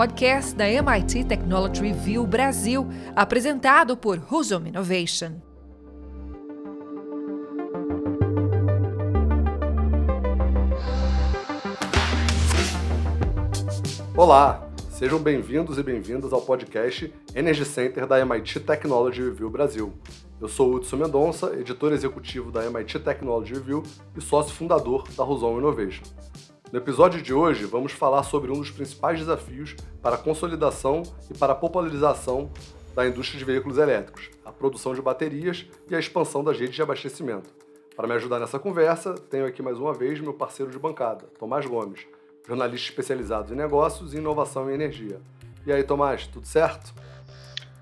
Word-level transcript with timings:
podcast 0.00 0.56
da 0.56 0.64
MIT 0.66 1.24
Technology 1.24 1.82
Review 1.82 2.26
Brasil, 2.26 2.88
apresentado 3.14 3.94
por 3.98 4.18
Husum 4.32 4.66
Innovation. 4.66 5.32
Olá, 14.16 14.66
sejam 14.90 15.18
bem-vindos 15.18 15.76
e 15.76 15.82
bem-vindas 15.82 16.32
ao 16.32 16.40
podcast 16.40 17.12
Energy 17.34 17.66
Center 17.66 18.06
da 18.06 18.24
MIT 18.24 18.60
Technology 18.60 19.22
Review 19.22 19.50
Brasil. 19.50 19.92
Eu 20.40 20.48
sou 20.48 20.76
Hudson 20.76 20.96
Mendonça, 20.96 21.52
editor 21.60 21.92
executivo 21.92 22.50
da 22.50 22.64
MIT 22.64 23.00
Technology 23.00 23.52
Review 23.52 23.82
e 24.16 24.20
sócio 24.22 24.54
fundador 24.54 25.06
da 25.14 25.24
Husum 25.24 25.58
Innovation. 25.58 26.04
No 26.72 26.78
episódio 26.78 27.20
de 27.20 27.34
hoje, 27.34 27.64
vamos 27.64 27.90
falar 27.90 28.22
sobre 28.22 28.52
um 28.52 28.54
dos 28.54 28.70
principais 28.70 29.18
desafios 29.18 29.74
para 30.00 30.14
a 30.14 30.18
consolidação 30.18 31.02
e 31.28 31.36
para 31.36 31.52
a 31.52 31.56
popularização 31.56 32.48
da 32.94 33.04
indústria 33.08 33.40
de 33.40 33.44
veículos 33.44 33.76
elétricos, 33.76 34.30
a 34.44 34.52
produção 34.52 34.94
de 34.94 35.02
baterias 35.02 35.66
e 35.88 35.96
a 35.96 35.98
expansão 35.98 36.44
das 36.44 36.56
redes 36.56 36.76
de 36.76 36.82
abastecimento. 36.82 37.50
Para 37.96 38.06
me 38.06 38.14
ajudar 38.14 38.38
nessa 38.38 38.56
conversa, 38.56 39.14
tenho 39.14 39.46
aqui 39.46 39.60
mais 39.60 39.78
uma 39.78 39.92
vez 39.92 40.20
meu 40.20 40.32
parceiro 40.32 40.70
de 40.70 40.78
bancada, 40.78 41.24
Tomás 41.40 41.66
Gomes, 41.66 42.06
jornalista 42.46 42.88
especializado 42.88 43.52
em 43.52 43.56
negócios 43.56 44.14
e 44.14 44.18
inovação 44.18 44.70
em 44.70 44.74
energia. 44.74 45.20
E 45.66 45.72
aí, 45.72 45.82
Tomás, 45.82 46.28
tudo 46.28 46.46
certo? 46.46 46.94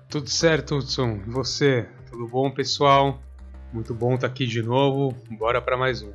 Tudo 0.09 0.27
certo, 0.31 0.77
Hudson. 0.77 1.21
E 1.27 1.29
você? 1.29 1.87
Tudo 2.09 2.25
bom, 2.27 2.49
pessoal? 2.49 3.19
Muito 3.71 3.93
bom 3.93 4.15
estar 4.15 4.25
aqui 4.25 4.47
de 4.47 4.63
novo. 4.63 5.15
Bora 5.29 5.61
para 5.61 5.77
mais 5.77 6.01
um. 6.01 6.11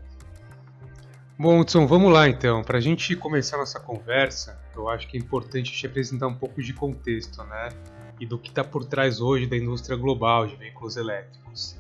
Bom, 1.37 1.59
Hudson, 1.59 1.85
vamos 1.85 2.13
lá 2.13 2.29
então. 2.29 2.63
Para 2.63 2.79
a 2.79 2.81
gente 2.81 3.17
começar 3.17 3.59
nossa 3.59 3.81
conversa, 3.81 4.57
eu 4.77 4.89
acho 4.89 5.09
que 5.09 5.17
é 5.17 5.21
importante 5.21 5.73
te 5.73 5.85
apresentar 5.85 6.29
um 6.29 6.35
pouco 6.35 6.63
de 6.63 6.73
contexto, 6.73 7.43
né? 7.43 7.71
E 8.21 8.25
do 8.25 8.39
que 8.39 8.51
está 8.51 8.63
por 8.63 8.85
trás 8.85 9.21
hoje 9.21 9.45
da 9.45 9.57
indústria 9.57 9.97
global 9.97 10.47
de 10.47 10.55
veículos 10.55 10.97
elétricos. 10.97 11.77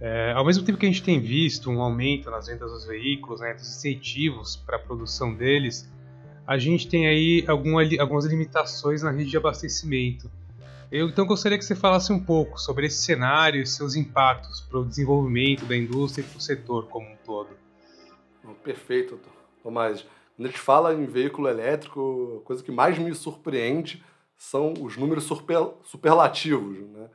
É, 0.00 0.32
ao 0.36 0.44
mesmo 0.44 0.64
tempo 0.64 0.78
que 0.78 0.86
a 0.86 0.88
gente 0.88 1.02
tem 1.02 1.18
visto 1.18 1.68
um 1.70 1.82
aumento 1.82 2.30
nas 2.30 2.46
vendas 2.46 2.70
dos 2.70 2.86
veículos, 2.86 3.40
né, 3.40 3.52
dos 3.54 3.68
incentivos 3.68 4.54
para 4.54 4.76
a 4.76 4.78
produção 4.78 5.34
deles, 5.34 5.90
a 6.46 6.56
gente 6.56 6.86
tem 6.86 7.08
aí 7.08 7.44
alguma, 7.48 7.82
algumas 7.98 8.26
limitações 8.26 9.02
na 9.02 9.10
rede 9.10 9.30
de 9.30 9.36
abastecimento. 9.36 10.30
Eu 10.92 11.08
então 11.08 11.26
gostaria 11.26 11.58
que 11.58 11.64
você 11.64 11.74
falasse 11.74 12.12
um 12.12 12.20
pouco 12.20 12.60
sobre 12.60 12.86
esse 12.86 13.02
cenário 13.02 13.60
e 13.60 13.66
seus 13.66 13.96
impactos 13.96 14.60
para 14.60 14.78
o 14.78 14.84
desenvolvimento 14.84 15.64
da 15.64 15.76
indústria 15.76 16.22
e 16.22 16.28
para 16.28 16.38
o 16.38 16.40
setor 16.40 16.86
como 16.86 17.08
um 17.08 17.16
todo. 17.24 17.63
Perfeito, 18.62 19.18
Tomás. 19.62 20.06
Quando 20.36 20.46
a 20.46 20.50
gente 20.50 20.60
fala 20.60 20.92
em 20.94 21.06
veículo 21.06 21.48
elétrico, 21.48 22.40
a 22.42 22.46
coisa 22.46 22.62
que 22.62 22.72
mais 22.72 22.98
me 22.98 23.14
surpreende 23.14 24.04
são 24.36 24.74
os 24.80 24.96
números 24.96 25.24
super, 25.24 25.74
superlativos. 25.84 26.78
Né? 26.78 27.08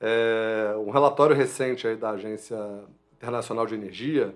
É, 0.00 0.74
um 0.76 0.90
relatório 0.90 1.34
recente 1.34 1.86
aí 1.86 1.96
da 1.96 2.10
Agência 2.10 2.58
Internacional 3.12 3.66
de 3.66 3.74
Energia, 3.74 4.34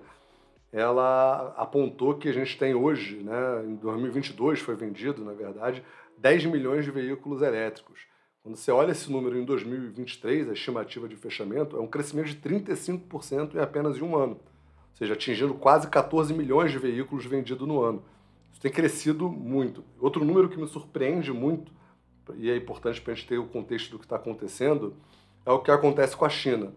ela 0.71 1.53
apontou 1.57 2.15
que 2.15 2.27
a 2.27 2.33
gente 2.33 2.57
tem 2.57 2.73
hoje, 2.73 3.17
né, 3.17 3.63
em 3.65 3.75
2022 3.75 4.59
foi 4.59 4.75
vendido, 4.75 5.23
na 5.23 5.33
verdade, 5.33 5.83
10 6.17 6.45
milhões 6.45 6.83
de 6.83 6.89
veículos 6.89 7.43
elétricos. 7.43 8.07
Quando 8.41 8.55
você 8.55 8.71
olha 8.71 8.91
esse 8.91 9.11
número 9.11 9.37
em 9.37 9.45
2023, 9.45 10.49
a 10.49 10.53
estimativa 10.53 11.07
de 11.07 11.15
fechamento 11.15 11.77
é 11.77 11.79
um 11.79 11.87
crescimento 11.87 12.27
de 12.27 12.37
35% 12.37 13.55
em 13.55 13.59
apenas 13.59 14.01
um 14.01 14.15
ano 14.15 14.39
ou 14.93 14.97
seja, 14.97 15.13
atingindo 15.13 15.53
quase 15.55 15.87
14 15.87 16.33
milhões 16.33 16.71
de 16.71 16.77
veículos 16.77 17.25
vendidos 17.25 17.67
no 17.67 17.81
ano. 17.81 18.03
Isso 18.51 18.61
tem 18.61 18.71
crescido 18.71 19.27
muito. 19.27 19.83
Outro 19.99 20.23
número 20.23 20.47
que 20.47 20.57
me 20.57 20.67
surpreende 20.67 21.33
muito, 21.33 21.71
e 22.35 22.49
é 22.49 22.55
importante 22.55 23.01
para 23.01 23.11
a 23.11 23.15
gente 23.15 23.27
ter 23.27 23.37
o 23.37 23.47
contexto 23.47 23.91
do 23.91 23.99
que 23.99 24.05
está 24.05 24.15
acontecendo, 24.15 24.95
é 25.45 25.51
o 25.51 25.59
que 25.59 25.71
acontece 25.71 26.15
com 26.15 26.25
a 26.25 26.29
China. 26.29 26.71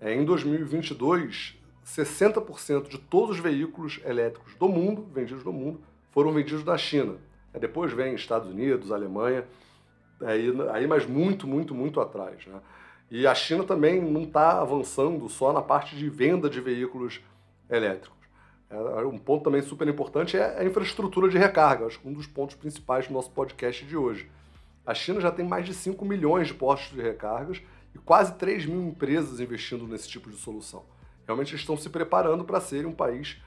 É, 0.00 0.14
em 0.14 0.24
2022, 0.24 1.58
60% 1.86 2.88
de 2.88 2.98
todos 2.98 3.36
os 3.36 3.42
veículos 3.42 4.00
elétricos 4.04 4.54
do 4.54 4.68
mundo, 4.68 5.06
vendidos 5.12 5.44
no 5.44 5.52
mundo, 5.52 5.80
foram 6.10 6.32
vendidos 6.32 6.64
na 6.64 6.78
China. 6.78 7.16
É, 7.52 7.58
depois 7.58 7.92
vem 7.92 8.14
Estados 8.14 8.48
Unidos, 8.48 8.90
Alemanha, 8.90 9.44
aí, 10.22 10.52
aí 10.72 10.86
mais 10.86 11.06
muito, 11.06 11.46
muito, 11.46 11.74
muito 11.74 12.00
atrás. 12.00 12.46
Né? 12.46 12.60
E 13.10 13.26
a 13.26 13.34
China 13.34 13.64
também 13.64 14.00
não 14.00 14.22
está 14.22 14.60
avançando 14.60 15.28
só 15.28 15.52
na 15.52 15.60
parte 15.60 15.96
de 15.96 16.08
venda 16.08 16.48
de 16.48 16.60
veículos 16.60 17.14
elétricos. 17.14 17.30
É, 18.70 19.04
um 19.04 19.18
ponto 19.18 19.44
também 19.44 19.62
super 19.62 19.88
importante 19.88 20.36
é 20.36 20.60
a 20.60 20.64
infraestrutura 20.64 21.28
de 21.28 21.36
recarga, 21.36 21.86
acho 21.86 21.98
que 21.98 22.08
um 22.08 22.12
dos 22.12 22.26
pontos 22.26 22.54
principais 22.54 23.08
do 23.08 23.12
nosso 23.12 23.30
podcast 23.30 23.84
de 23.84 23.96
hoje. 23.96 24.30
A 24.86 24.94
China 24.94 25.20
já 25.20 25.30
tem 25.30 25.44
mais 25.44 25.66
de 25.66 25.74
5 25.74 26.04
milhões 26.04 26.48
de 26.48 26.54
postos 26.54 26.96
de 26.96 27.02
recargas 27.02 27.60
e 27.94 27.98
quase 27.98 28.34
3 28.34 28.66
mil 28.66 28.82
empresas 28.82 29.40
investindo 29.40 29.86
nesse 29.86 30.08
tipo 30.08 30.30
de 30.30 30.36
solução. 30.36 30.84
Realmente 31.26 31.50
eles 31.50 31.60
estão 31.60 31.76
se 31.76 31.88
preparando 31.88 32.44
para 32.44 32.60
ser 32.60 32.86
um 32.86 32.92
país 32.92 33.40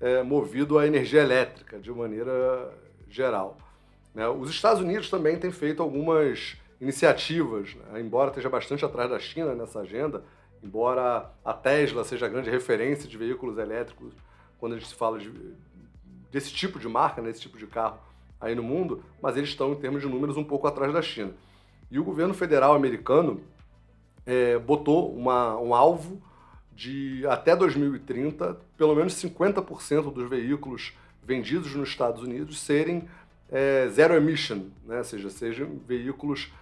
é, 0.00 0.22
movido 0.22 0.78
à 0.78 0.86
energia 0.86 1.20
elétrica 1.20 1.78
de 1.78 1.90
maneira 1.90 2.72
geral. 3.08 3.58
Né? 4.14 4.26
Os 4.28 4.50
Estados 4.50 4.82
Unidos 4.82 5.10
também 5.10 5.38
têm 5.38 5.52
feito 5.52 5.82
algumas 5.82 6.56
iniciativas, 6.80 7.74
né? 7.74 8.00
embora 8.00 8.30
esteja 8.30 8.48
bastante 8.48 8.84
atrás 8.84 9.10
da 9.10 9.18
China 9.18 9.54
nessa 9.54 9.80
agenda, 9.80 10.24
Embora 10.62 11.30
a 11.44 11.52
Tesla 11.52 12.04
seja 12.04 12.26
a 12.26 12.28
grande 12.28 12.50
referência 12.50 13.08
de 13.08 13.16
veículos 13.16 13.58
elétricos 13.58 14.12
quando 14.58 14.74
a 14.74 14.78
gente 14.78 14.94
fala 14.94 15.18
de, 15.18 15.32
desse 16.30 16.52
tipo 16.52 16.78
de 16.78 16.88
marca, 16.88 17.22
desse 17.22 17.40
tipo 17.40 17.56
de 17.56 17.66
carro 17.66 17.98
aí 18.40 18.54
no 18.54 18.62
mundo, 18.62 19.02
mas 19.20 19.36
eles 19.36 19.50
estão, 19.50 19.72
em 19.72 19.76
termos 19.76 20.02
de 20.02 20.08
números, 20.08 20.36
um 20.36 20.44
pouco 20.44 20.66
atrás 20.66 20.92
da 20.92 21.02
China. 21.02 21.32
E 21.90 21.98
o 21.98 22.04
governo 22.04 22.34
federal 22.34 22.74
americano 22.74 23.40
é, 24.24 24.58
botou 24.58 25.14
uma, 25.14 25.56
um 25.58 25.74
alvo 25.74 26.22
de 26.72 27.26
até 27.26 27.54
2030, 27.54 28.58
pelo 28.76 28.94
menos 28.94 29.14
50% 29.14 30.12
dos 30.12 30.28
veículos 30.28 30.94
vendidos 31.22 31.74
nos 31.74 31.88
Estados 31.88 32.22
Unidos 32.22 32.60
serem 32.60 33.08
é, 33.50 33.88
zero 33.88 34.14
emission, 34.14 34.66
né? 34.86 34.98
ou 34.98 35.04
seja, 35.04 35.28
sejam 35.28 35.80
veículos 35.86 36.52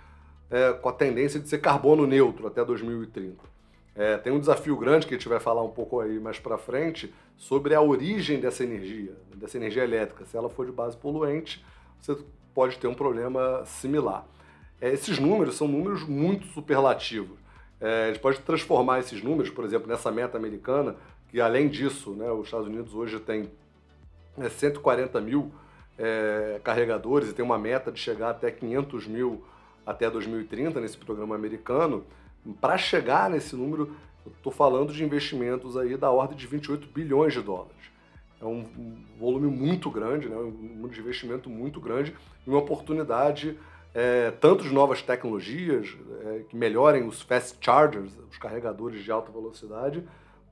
é, 0.51 0.73
com 0.73 0.89
a 0.89 0.93
tendência 0.93 1.39
de 1.39 1.49
ser 1.49 1.59
carbono 1.59 2.07
neutro 2.07 2.47
até 2.47 2.65
2030. 2.65 3.37
É, 3.99 4.17
tem 4.17 4.33
um 4.33 4.39
desafio 4.39 4.77
grande 4.77 5.09
que 5.09 5.15
a 5.15 5.19
gente 5.19 5.29
vai 5.29 5.41
falar 5.41 5.61
um 5.65 5.71
pouco 5.71 5.99
aí 5.99 6.21
mais 6.21 6.39
para 6.39 6.57
frente 6.57 7.13
sobre 7.37 7.75
a 7.75 7.81
origem 7.81 8.39
dessa 8.39 8.63
energia, 8.63 9.13
dessa 9.35 9.57
energia 9.57 9.83
elétrica. 9.83 10.25
Se 10.25 10.37
ela 10.37 10.49
for 10.49 10.65
de 10.65 10.71
base 10.71 10.97
poluente, 10.97 11.65
você 12.01 12.17
pode 12.55 12.79
ter 12.79 12.87
um 12.87 12.95
problema 12.95 13.65
similar. 13.67 14.25
É, 14.81 14.93
esses 14.93 15.19
números 15.19 15.57
são 15.57 15.67
números 15.67 16.05
muito 16.05 16.47
superlativos. 16.47 17.37
É, 17.81 18.05
a 18.05 18.07
gente 18.13 18.21
pode 18.21 18.39
transformar 18.39 19.01
esses 19.01 19.21
números, 19.21 19.51
por 19.51 19.65
exemplo, 19.65 19.89
nessa 19.89 20.13
meta 20.13 20.39
americana, 20.39 20.95
que 21.29 21.41
além 21.41 21.69
disso, 21.69 22.13
né, 22.13 22.31
os 22.31 22.47
Estados 22.47 22.69
Unidos 22.69 22.95
hoje 22.95 23.19
tem 23.19 23.51
140 24.49 25.21
mil 25.21 25.53
é, 25.99 26.61
carregadores 26.63 27.31
e 27.31 27.33
tem 27.33 27.45
uma 27.45 27.59
meta 27.59 27.91
de 27.91 27.99
chegar 27.99 28.31
até 28.31 28.49
500 28.49 29.09
mil 29.09 29.45
até 29.85 30.09
2030 30.09 30.81
nesse 30.81 30.97
programa 30.97 31.35
americano. 31.35 32.05
Para 32.61 32.79
chegar 32.79 33.29
nesse 33.31 33.55
número, 33.55 33.95
estou 34.27 34.53
falando 34.53 34.93
de 34.93 35.05
investimentos 35.05 35.77
aí 35.77 35.97
da 35.97 36.11
ordem 36.11 36.37
de 36.37 36.47
28 36.47 36.89
bilhões 36.89 37.33
de 37.33 37.43
dólares. 37.43 37.77
É 38.41 38.45
um, 38.45 38.65
volume 39.19 39.49
muito 39.49 39.91
grande, 39.91 40.29
né? 40.29 40.37
um 40.37 40.87
investimento 40.87 41.51
muito 41.51 41.81
grande 41.81 42.15
e 42.47 42.51
uma 42.51 42.59
oportunidade 42.59 43.59
é, 43.95 44.31
tanto 44.31 44.63
de 44.63 44.73
novas 44.73 45.03
tecnologias 45.03 45.97
é, 46.25 46.45
que 46.49 46.57
melhorem 46.57 47.05
os 47.05 47.23
fast 47.23 47.57
chargers, 47.61 48.13
os 48.31 48.39
carregadores 48.39 49.03
de 49.03 49.11
alta 49.11 49.33
velocidade, 49.33 50.05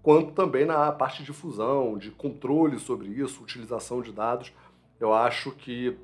quanto 0.02 0.32
também 0.32 0.64
na 0.64 0.90
parte 0.90 1.22
de 1.22 1.32
fusão, 1.32 1.96
de 1.98 2.10
controle 2.10 2.78
sobre 2.78 3.08
isso, 3.08 3.42
utilização 3.42 4.00
de 4.00 4.12
dados. 4.12 4.52
Eu 4.98 5.12
acho 5.12 5.52
que 5.52 5.96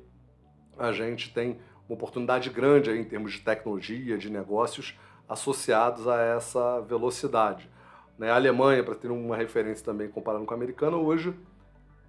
a 0.77 0.91
gente 0.91 1.33
tem 1.33 1.57
uma 1.87 1.95
oportunidade 1.95 2.49
grande 2.49 2.89
aí 2.89 2.99
em 2.99 3.03
termos 3.03 3.33
de 3.33 3.39
tecnologia, 3.41 4.17
de 4.17 4.29
negócios, 4.29 4.97
associados 5.27 6.07
a 6.07 6.21
essa 6.21 6.81
velocidade. 6.81 7.69
Né? 8.17 8.29
A 8.29 8.35
Alemanha, 8.35 8.83
para 8.83 8.95
ter 8.95 9.11
uma 9.11 9.35
referência 9.35 9.83
também 9.83 10.07
comparando 10.07 10.45
com 10.45 10.53
a 10.53 10.57
americana, 10.57 10.97
hoje 10.97 11.33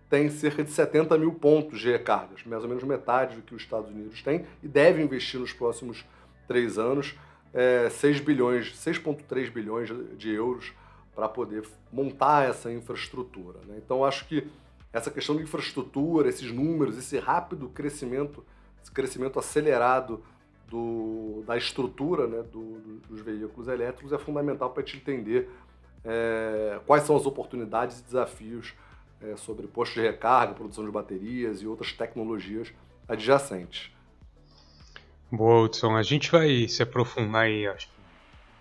tem 0.09 0.29
cerca 0.29 0.63
de 0.63 0.71
70 0.71 1.17
mil 1.19 1.33
pontos 1.33 1.81
de 1.81 1.91
recargas, 1.91 2.45
mais 2.45 2.63
ou 2.63 2.69
menos 2.69 2.85
metade 2.85 3.37
do 3.37 3.43
que 3.43 3.55
os 3.55 3.63
Estados 3.63 3.91
Unidos 3.91 4.23
têm, 4.23 4.45
e 4.63 4.69
deve 4.69 5.03
investir 5.03 5.41
nos 5.41 5.53
próximos 5.53 6.05
três 6.47 6.79
anos 6.79 7.17
é, 7.55 7.89
6 7.89 8.21
bilhões, 8.21 8.75
6,3 8.75 9.51
bilhões 9.51 9.89
de 10.19 10.31
euros 10.31 10.73
para 11.15 11.29
poder 11.29 11.65
montar 11.93 12.49
essa 12.49 12.71
infraestrutura. 12.73 13.61
Né? 13.67 13.77
Então, 13.79 14.05
acho 14.05 14.27
que 14.27 14.47
essa 14.93 15.11
questão 15.11 15.37
de 15.37 15.45
infraestrutura, 15.45 16.29
esses 16.29 16.51
números, 16.51 16.99
esse 16.99 17.19
rápido 17.19 17.69
crescimento, 17.69 18.45
esse 18.83 18.91
crescimento 18.91 19.39
acelerado 19.39 20.23
do, 20.69 21.45
da 21.47 21.57
estrutura 21.57 22.27
né, 22.27 22.43
do, 22.43 22.74
dos 23.09 23.21
veículos 23.21 23.69
elétricos 23.69 24.13
é 24.13 24.19
fundamental 24.19 24.71
para 24.71 24.83
te 24.83 24.97
entender 24.97 25.51
é, 26.05 26.79
quais 26.87 27.05
são 27.05 27.17
as 27.17 27.27
oportunidades 27.27 28.01
e 28.01 28.05
desafios 28.05 28.75
é, 29.21 29.37
sobre 29.37 29.67
postos 29.67 30.03
de 30.03 30.09
recarga, 30.09 30.55
produção 30.55 30.85
de 30.85 30.91
baterias 30.91 31.63
e 31.63 31.67
outras 31.67 31.93
tecnologias 31.93 32.73
adjacentes. 33.09 33.91
Boa, 35.31 35.63
Hudson. 35.63 35.97
A 35.97 36.03
gente 36.03 36.31
vai 36.31 36.69
se 36.69 36.83
aprofundar 36.83 37.49
em 37.49 37.67
acho, 37.67 37.89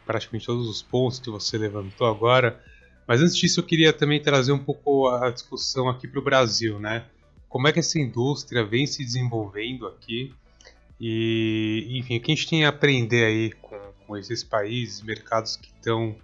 praticamente 0.06 0.46
todos 0.46 0.68
os 0.68 0.82
pontos 0.82 1.20
que 1.20 1.30
você 1.30 1.58
levantou 1.58 2.08
agora. 2.08 2.64
Mas 3.08 3.22
antes 3.22 3.36
disso, 3.36 3.60
eu 3.60 3.64
queria 3.64 3.92
também 3.92 4.22
trazer 4.22 4.54
um 4.54 4.64
pouco 4.64 5.10
a 5.10 5.30
discussão 5.30 5.90
aqui 5.90 6.08
para 6.08 6.20
o 6.20 6.24
Brasil, 6.24 6.80
né? 6.80 7.06
Como 7.50 7.68
é 7.68 7.72
que 7.72 7.80
essa 7.80 8.00
indústria 8.00 8.66
vem 8.66 8.88
se 8.88 9.04
desenvolvendo 9.04 9.86
aqui 9.86 10.34
e, 11.00 11.98
enfim, 12.00 12.18
o 12.18 12.22
que 12.22 12.32
a 12.32 12.36
gente 12.36 12.50
tem 12.50 12.66
a 12.66 12.70
aprender 12.70 13.26
aí 13.26 13.52
com, 14.06 14.18
esses 14.18 14.44
países, 14.44 15.02
mercados 15.02 15.56
que 15.56 15.68
estão 15.68 16.16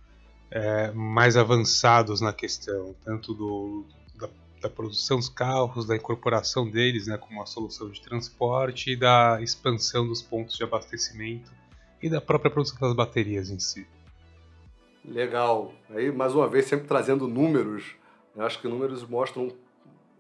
é, 0.52 0.92
mais 0.92 1.38
avançados 1.38 2.22
na 2.22 2.34
questão, 2.34 2.96
tanto 3.04 3.34
do, 3.34 3.86
da, 4.16 4.30
da, 4.62 4.70
produção 4.70 5.18
dos 5.18 5.30
carros, 5.30 5.86
da 5.86 5.96
incorporação 5.96 6.70
deles 6.70 7.08
né, 7.08 7.18
como 7.18 7.40
uma 7.40 7.46
solução 7.46 7.90
de 7.90 8.02
transporte 8.02 8.92
e 8.92 8.96
da 8.96 9.40
expansão 9.42 10.08
dos 10.08 10.22
pontos 10.22 10.58
de 10.58 10.64
abastecimento 10.64 11.52
e 12.02 12.10
da 12.10 12.22
própria 12.22 12.50
produção 12.50 12.80
das 12.80 12.94
baterias 12.94 13.50
em 13.50 13.60
si. 13.60 13.86
Legal. 15.04 15.74
Aí, 15.90 16.12
mais 16.12 16.36
uma 16.36 16.48
vez, 16.48 16.66
sempre 16.66 16.88
trazendo 16.88 17.28
números. 17.28 17.96
Eu 18.36 18.46
acho 18.46 18.60
que 18.60 18.68
números 18.68 19.04
mostram, 19.08 19.52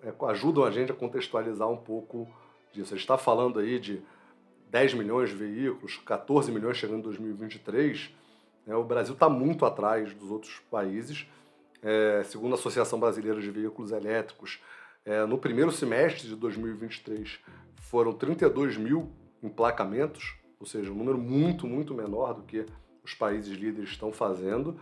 é, 0.04 0.14
ajudam 0.28 0.64
a 0.64 0.72
gente 0.72 0.92
a 0.92 0.96
contextualizar 0.96 1.70
um 1.70 1.78
pouco 1.78 2.28
disso. 2.74 2.94
A 2.94 2.98
gente 2.98 3.04
está 3.04 3.18
falando 3.18 3.60
aí 3.60 3.80
de 3.80 4.02
10 4.70 4.94
milhões 4.94 5.30
de 5.30 5.36
veículos, 5.36 5.98
14 6.06 6.52
milhões 6.52 6.78
chegando 6.78 7.00
em 7.00 7.04
2023, 7.04 8.10
né, 8.66 8.76
o 8.76 8.84
Brasil 8.84 9.14
está 9.14 9.28
muito 9.28 9.66
atrás 9.66 10.14
dos 10.14 10.30
outros 10.30 10.60
países. 10.70 11.28
É, 11.82 12.24
segundo 12.26 12.52
a 12.52 12.56
Associação 12.56 13.00
Brasileira 13.00 13.42
de 13.42 13.50
Veículos 13.50 13.92
Elétricos, 13.92 14.60
é, 15.06 15.26
no 15.26 15.38
primeiro 15.38 15.72
semestre 15.72 16.28
de 16.28 16.36
2023 16.36 17.40
foram 17.82 18.14
32 18.14 18.78
mil 18.78 19.12
emplacamentos, 19.42 20.36
ou 20.60 20.66
seja, 20.66 20.92
um 20.92 20.96
número 20.96 21.18
muito, 21.18 21.66
muito 21.66 21.94
menor 21.94 22.34
do 22.34 22.44
que 22.44 22.66
os 23.04 23.14
países 23.14 23.58
líderes 23.58 23.90
estão 23.90 24.12
fazendo. 24.12 24.80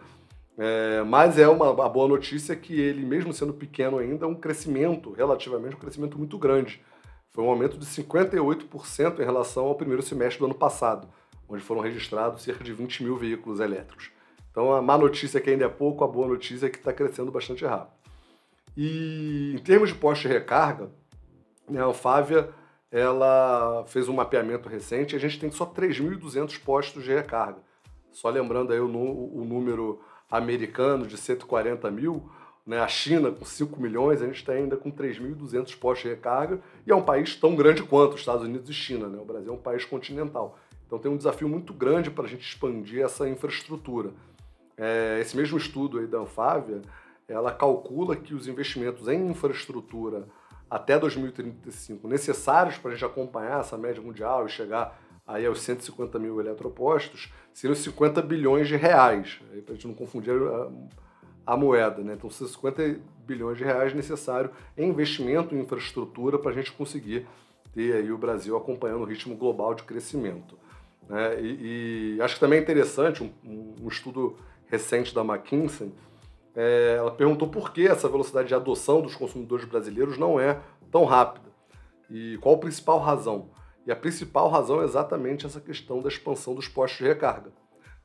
É, 0.57 1.04
mas 1.04 1.38
é 1.38 1.48
uma 1.48 1.69
a 1.69 1.88
boa 1.88 2.07
notícia 2.07 2.56
que 2.56 2.74
ele, 2.80 3.06
mesmo 3.06 3.31
sendo 3.31 3.54
pequeno 3.54 4.00
ainda, 4.00 4.25
é 4.25 4.28
um 4.28 4.36
crescimento, 4.36 5.12
relativamente 5.12 5.75
um 5.75 5.80
crescimento 5.80 6.18
muito 6.18 6.38
grande. 6.38 6.83
Foi 7.32 7.44
um 7.44 7.50
aumento 7.50 7.78
de 7.78 7.86
58% 7.86 9.20
em 9.20 9.24
relação 9.24 9.66
ao 9.66 9.76
primeiro 9.76 10.02
semestre 10.02 10.40
do 10.40 10.46
ano 10.46 10.56
passado, 10.56 11.08
onde 11.48 11.64
foram 11.64 11.82
registrados 11.82 12.44
cerca 12.44 12.64
de 12.64 12.74
20 12.74 13.04
mil 13.04 13.16
veículos 13.16 13.60
elétricos. 13.60 14.12
Então 14.52 14.74
a 14.74 14.82
má 14.82 14.98
notícia 14.98 15.38
é 15.38 15.42
que 15.42 15.50
ainda 15.50 15.66
é 15.66 15.70
pouco, 15.70 16.04
a 16.04 16.08
boa 16.08 16.28
notícia 16.28 16.66
é 16.66 16.70
que 16.70 16.78
está 16.78 16.92
crescendo 16.92 17.32
bastante 17.32 17.64
rápido. 17.64 17.96
E 18.76 19.54
em 19.56 19.60
termos 19.60 19.90
de 19.90 19.96
poste 19.96 20.28
de 20.28 20.34
recarga, 20.34 20.90
né, 21.70 21.80
a 21.80 21.86
Alfávia 21.86 22.50
ela 22.92 23.84
fez 23.88 24.08
um 24.08 24.14
mapeamento 24.14 24.70
recente 24.70 25.14
e 25.14 25.18
a 25.18 25.20
gente 25.20 25.40
tem 25.40 25.52
só 25.52 25.66
3.200 25.66 26.60
postos 26.64 27.04
de 27.04 27.14
recarga. 27.14 27.60
Só 28.12 28.30
lembrando 28.30 28.74
aí 28.74 28.80
o, 28.80 28.88
o 28.88 29.46
número 29.46 30.02
americano 30.30 31.06
de 31.06 31.18
140 31.18 31.90
mil, 31.92 32.30
né? 32.68 32.80
A 32.81 32.88
China, 32.88 33.31
com 33.31 33.46
5 33.46 33.81
milhões, 33.81 34.22
a 34.22 34.25
gente 34.25 34.36
está 34.36 34.52
ainda 34.52 34.75
com 34.75 34.92
3.200 34.92 35.80
postos 35.80 36.04
de 36.04 36.10
recarga, 36.10 36.60
e 36.86 36.92
é 36.92 36.96
um 36.96 37.02
país 37.02 37.34
tão 37.38 37.56
grande 37.56 37.81
quanto 37.81 38.16
os 38.16 38.19
Estados 38.19 38.44
Unidos 38.44 38.69
e 38.69 38.74
China. 38.74 39.08
Né? 39.08 39.18
O 39.18 39.24
Brasil 39.24 39.50
é 39.50 39.56
um 39.56 39.60
país 39.60 39.86
continental. 39.86 40.60
Então 40.86 41.00
tem 41.00 41.10
um 41.10 41.16
desafio 41.16 41.48
muito 41.48 41.74
grande 41.74 42.12
para 42.12 42.25
a 42.25 42.28
gente 42.28 42.46
expandir 42.48 43.04
essa 43.04 43.28
infraestrutura. 43.28 44.12
É, 44.78 45.18
esse 45.22 45.36
mesmo 45.36 45.58
estudo 45.58 46.00
aí 46.00 46.08
da 46.08 46.19
Anfávia, 46.19 46.81
ela 47.28 47.52
calcula 47.52 48.16
que 48.16 48.34
os 48.34 48.48
investimentos 48.48 49.08
em 49.08 49.30
infraestrutura 49.30 50.28
até 50.69 51.00
2035 51.00 52.08
necessários 52.08 52.78
para 52.78 52.92
a 52.92 52.94
gente 52.94 53.06
acompanhar 53.06 53.62
essa 53.62 53.78
média 53.78 54.02
mundial 54.02 54.46
e 54.46 54.50
chegar 54.50 55.02
aí 55.25 55.46
aos 55.46 55.62
150 55.62 56.19
mil 56.19 56.40
eletropostos 56.40 57.31
seriam 57.54 57.75
50 57.75 58.22
bilhões 58.22 58.68
de 58.68 58.75
reais. 58.75 59.40
Para 59.66 59.74
a 59.74 59.75
gente 59.75 59.88
não 59.88 59.96
confundir 59.96 60.34
a 61.48 61.56
moeda. 61.56 62.04
Né? 62.04 62.14
Então, 62.14 62.30
50 62.30 63.00
bilhões 63.26 63.58
de 63.58 63.64
reais 63.64 63.94
necessário 63.94 64.52
em 64.78 64.90
investimento 64.90 65.56
em 65.56 65.62
infraestrutura 65.62 66.38
para 66.38 66.52
a 66.52 66.54
gente 66.54 66.74
conseguir 66.74 67.26
ter 67.74 67.96
aí 67.96 68.12
o 68.12 68.18
Brasil 68.18 68.58
acompanhando 68.58 69.02
o 69.02 69.06
ritmo 69.06 69.36
global 69.36 69.74
de 69.74 69.84
crescimento. 69.84 70.58
Né? 71.08 71.42
E, 71.42 72.18
e, 72.18 72.22
acho 72.22 72.36
que 72.36 72.40
também 72.40 72.60
é 72.60 72.62
interessante, 72.62 73.24
um, 73.24 73.76
um 73.82 73.88
estudo 73.88 74.36
recente 74.68 75.16
da 75.16 75.22
McKinsey, 75.22 75.94
é, 76.54 76.96
ela 76.98 77.12
perguntou 77.12 77.48
por 77.48 77.72
que 77.72 77.88
essa 77.88 78.10
velocidade 78.10 78.50
de 78.50 78.56
adoção 78.56 79.02
dos 79.02 79.16
consumidores 79.16 79.64
brasileiros 79.66 80.18
não 80.18 80.40
é 80.40 80.60
tão 80.92 81.06
rápida 81.06 81.48
e 82.10 82.38
qual 82.42 82.56
a 82.56 82.60
principal 82.60 83.00
razão. 83.00 83.50
E 83.86 83.92
a 83.92 83.96
principal 83.96 84.50
razão 84.50 84.82
é 84.82 84.84
exatamente 84.84 85.46
essa 85.46 85.62
questão 85.62 86.02
da 86.02 86.10
expansão 86.10 86.54
dos 86.54 86.68
postos 86.68 86.98
de 87.00 87.06
recarga. 87.06 87.52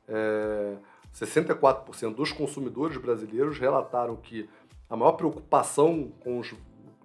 É, 0.07 0.75
64% 1.13 2.15
dos 2.15 2.31
consumidores 2.31 2.97
brasileiros 2.97 3.59
relataram 3.59 4.15
que 4.15 4.49
a 4.89 4.95
maior 4.95 5.13
preocupação 5.13 6.11
com 6.19 6.39
os, 6.39 6.53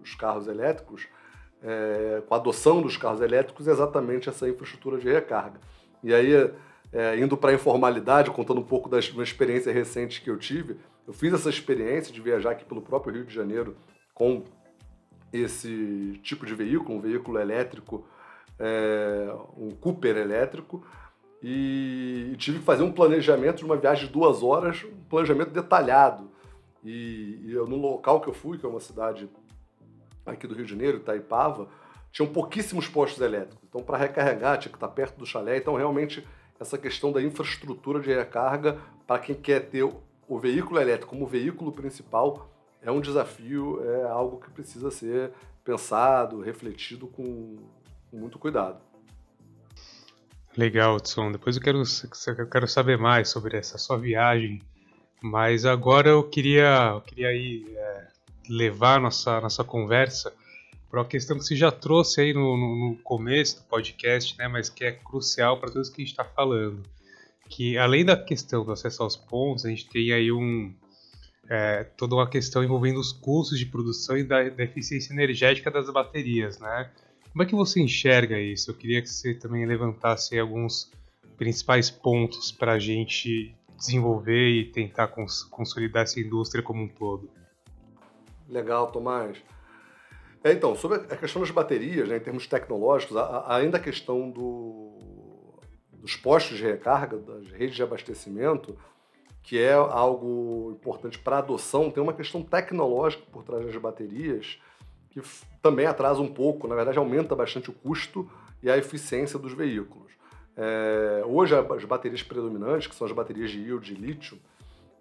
os 0.03 0.15
carros 0.15 0.49
elétricos, 0.49 1.07
é, 1.63 2.23
com 2.27 2.35
a 2.35 2.39
adoção 2.39 2.81
dos 2.81 2.97
carros 2.97 3.21
elétricos, 3.21 3.69
é 3.69 3.71
exatamente 3.71 4.29
essa 4.29 4.49
infraestrutura 4.49 4.99
de 4.99 5.11
recarga. 5.11 5.61
E 6.03 6.15
aí, 6.15 6.33
é, 6.93 7.19
indo 7.19 7.37
para 7.37 7.51
a 7.51 7.55
informalidade, 7.55 8.31
contando 8.31 8.61
um 8.61 8.65
pouco 8.65 8.89
das 8.89 9.11
uma 9.11 9.23
experiência 9.23 9.73
recente 9.73 10.23
que 10.23 10.31
eu 10.31 10.39
tive, 10.39 10.77
eu 11.07 11.13
fiz 11.13 11.33
essa 11.33 11.49
experiência 11.49 12.13
de 12.13 12.21
viajar 12.21 12.51
aqui 12.51 12.65
pelo 12.65 12.83
próprio 12.83 13.15
Rio 13.15 13.25
de 13.25 13.35
Janeiro 13.35 13.77
com 14.15 14.45
esse 15.33 16.19
tipo 16.23 16.47
de 16.47 16.55
veículo, 16.55 16.99
um 16.99 17.01
veículo 17.01 17.39
elétrico, 17.39 18.07
é, 18.59 19.35
um 19.57 19.71
Cooper 19.71 20.17
elétrico, 20.17 20.85
e, 21.43 22.35
tive 22.39 22.59
que 22.59 22.65
fazer 22.65 22.83
um 22.83 22.93
planejamento 22.93 23.59
de 23.59 23.65
uma 23.65 23.77
viagem 23.77 24.07
de 24.07 24.13
duas 24.13 24.43
horas, 24.43 24.85
um 24.85 25.05
planejamento 25.09 25.51
detalhado. 25.51 26.31
E, 26.85 27.41
e 27.45 27.53
eu, 27.53 27.67
no 27.67 27.77
local 27.77 28.21
que 28.21 28.29
eu 28.29 28.33
fui, 28.33 28.59
que 28.59 28.67
é 28.67 28.69
uma 28.69 28.81
cidade 28.81 29.29
aqui 30.27 30.47
do 30.47 30.55
Rio 30.55 30.65
de 30.65 30.71
Janeiro, 30.71 30.99
Itaipava, 30.99 31.69
tinham 32.11 32.31
pouquíssimos 32.31 32.89
postos 32.89 33.21
elétricos. 33.21 33.59
Então, 33.69 33.83
para 33.83 33.97
recarregar, 33.97 34.59
tinha 34.59 34.71
que 34.71 34.77
estar 34.77 34.89
perto 34.89 35.19
do 35.19 35.27
chalé. 35.27 35.57
Então, 35.57 35.75
realmente, 35.75 36.27
essa 36.59 36.77
questão 36.77 37.13
da 37.13 37.23
infraestrutura 37.23 38.01
de 38.01 38.13
recarga, 38.13 38.79
para 39.07 39.21
quem 39.21 39.35
quer 39.35 39.69
ter 39.69 39.85
o 39.85 40.39
veículo 40.39 40.81
elétrico 40.81 41.11
como 41.11 41.27
veículo 41.27 41.73
principal, 41.73 42.51
é 42.83 42.91
um 42.91 43.01
desafio, 43.01 43.83
é 43.85 44.05
algo 44.05 44.39
que 44.41 44.51
precisa 44.51 44.91
ser 44.91 45.33
pensado, 45.65 46.41
refletido 46.41 47.07
com, 47.07 47.57
com 48.11 48.17
muito 48.17 48.39
cuidado. 48.39 48.81
Legal, 50.59 50.97
Hudson. 50.97 51.31
Depois 51.31 51.55
eu 51.55 51.63
quero, 51.63 51.81
eu 52.37 52.47
quero 52.49 52.67
saber 52.67 52.99
mais 52.99 53.29
sobre 53.29 53.57
essa 53.57 53.79
sua 53.79 53.97
viagem. 53.97 54.61
Mas 55.23 55.65
agora 55.65 56.09
eu 56.09 56.25
queria, 56.25 56.95
eu 56.95 57.01
queria 57.01 57.29
aí, 57.29 57.65
é, 57.77 58.09
levar 58.51 59.01
nossa, 59.01 59.41
nossa 59.41 59.63
conversa 59.63 60.35
para 60.91 60.99
uma 60.99 61.07
questão 61.07 61.39
que 61.39 61.45
você 61.45 61.55
já 61.55 61.71
trouxe 61.71 62.21
aí 62.21 62.35
no, 62.35 62.57
no, 62.57 62.91
no, 62.91 62.97
começo 63.05 63.59
do 63.59 63.69
podcast, 63.69 64.37
né, 64.37 64.49
mas 64.49 64.69
que 64.69 64.85
é 64.85 64.91
crucial 64.91 65.61
para 65.61 65.71
tudo 65.71 65.85
que 65.93 66.03
a 66.03 66.05
gente 66.05 66.11
está 66.11 66.25
falando. 66.25 66.83
Que 67.49 67.79
além 67.79 68.05
da 68.05 68.17
questão 68.17 68.65
do 68.65 68.73
acesso 68.73 69.05
aos 69.05 69.15
pontos, 69.15 69.65
a 69.65 69.69
gente 69.69 69.89
tem 69.89 70.13
aí 70.13 70.33
um, 70.33 70.75
é, 71.49 71.85
toda 71.85 72.17
uma 72.17 72.29
questão 72.29 72.65
envolvendo 72.65 72.99
os 72.99 73.13
custos 73.13 73.61
de 73.61 73.67
produção 73.67 74.19
e 74.19 74.25
da, 74.25 74.49
da 74.49 74.65
eficiência 74.65 75.13
energética 75.13 75.71
das 75.71 75.89
baterias, 75.89 76.59
né? 76.59 76.91
Como 77.39 77.47
é 77.47 77.51
que 77.51 77.55
você 77.55 77.81
enxerga 77.81 78.37
isso? 78.41 78.69
Eu 78.69 78.75
queria 78.75 79.01
que 79.01 79.09
você 79.09 79.33
também 79.33 79.65
levantasse 79.65 80.37
alguns 80.37 80.91
principais 81.37 81.89
pontos 81.89 82.51
para 82.51 82.73
a 82.73 82.81
gente 82.81 83.55
desenvolver 83.77 84.49
e 84.49 84.65
tentar 84.73 85.07
cons 85.07 85.45
consolidar 85.45 86.03
essa 86.03 86.19
indústria 86.19 86.65
como 86.65 86.83
um 86.83 86.89
todo. 86.89 87.31
Legal, 88.49 88.91
Tomás. 88.91 89.39
É, 90.43 90.51
então, 90.51 90.75
sobre 90.75 90.99
a 90.99 91.17
questão 91.17 91.41
das 91.41 91.53
baterias, 91.53 92.09
né, 92.09 92.17
em 92.17 92.21
termos 92.21 92.49
tecnológicos, 92.49 93.17
além 93.17 93.71
da 93.71 93.79
questão 93.79 94.29
do, 94.29 95.61
dos 95.93 96.17
postos 96.17 96.57
de 96.57 96.65
recarga, 96.65 97.19
das 97.19 97.47
redes 97.53 97.77
de 97.77 97.85
abastecimento, 97.85 98.77
que 99.45 99.57
é 99.61 99.75
algo 99.75 100.73
importante 100.73 101.21
para 101.21 101.37
a 101.37 101.39
adoção, 101.39 101.89
tem 101.89 102.03
uma 102.03 102.15
questão 102.15 102.43
tecnológica 102.43 103.23
por 103.31 103.45
trás 103.45 103.65
das 103.65 103.77
baterias, 103.77 104.59
que 105.21 105.29
também 105.63 105.87
atrasa 105.87 106.21
um 106.21 106.33
pouco, 106.33 106.67
na 106.67 106.75
verdade 106.75 106.99
aumenta 106.99 107.35
bastante 107.35 107.71
o 107.71 107.73
custo 107.73 108.29
e 108.63 108.71
a 108.71 108.77
eficiência 108.77 109.39
dos 109.39 109.53
veículos. 109.53 110.13
É, 110.57 111.23
hoje 111.25 111.55
as 111.55 111.85
baterias 111.85 112.23
predominantes, 112.23 112.89
que 112.89 112.95
são 112.95 113.07
as 113.07 113.13
baterias 113.13 113.51
de 113.51 113.61
íon 113.61 113.79
de 113.79 113.95
lítio, 113.95 114.39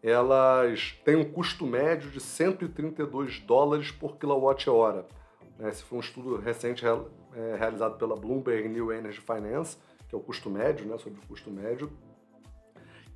elas 0.03 0.99
têm 1.03 1.15
um 1.15 1.25
custo 1.25 1.65
médio 1.65 2.09
de 2.11 2.19
132 2.19 3.39
dólares 3.39 3.91
por 3.91 4.17
quilowatt-hora. 4.17 5.05
Né? 5.57 5.69
Esse 5.69 5.83
foi 5.83 5.97
um 5.97 6.01
estudo 6.01 6.37
recente 6.37 6.85
é, 6.85 7.55
realizado 7.57 7.97
pela 7.97 8.15
Bloomberg 8.15 8.69
New 8.69 8.91
Energy 8.91 9.19
Finance, 9.19 9.77
que 10.07 10.15
é 10.15 10.17
o 10.17 10.21
custo 10.21 10.49
médio, 10.49 10.85
né, 10.85 10.97
sobre 10.97 11.19
o 11.19 11.27
custo 11.27 11.49
médio, 11.49 11.91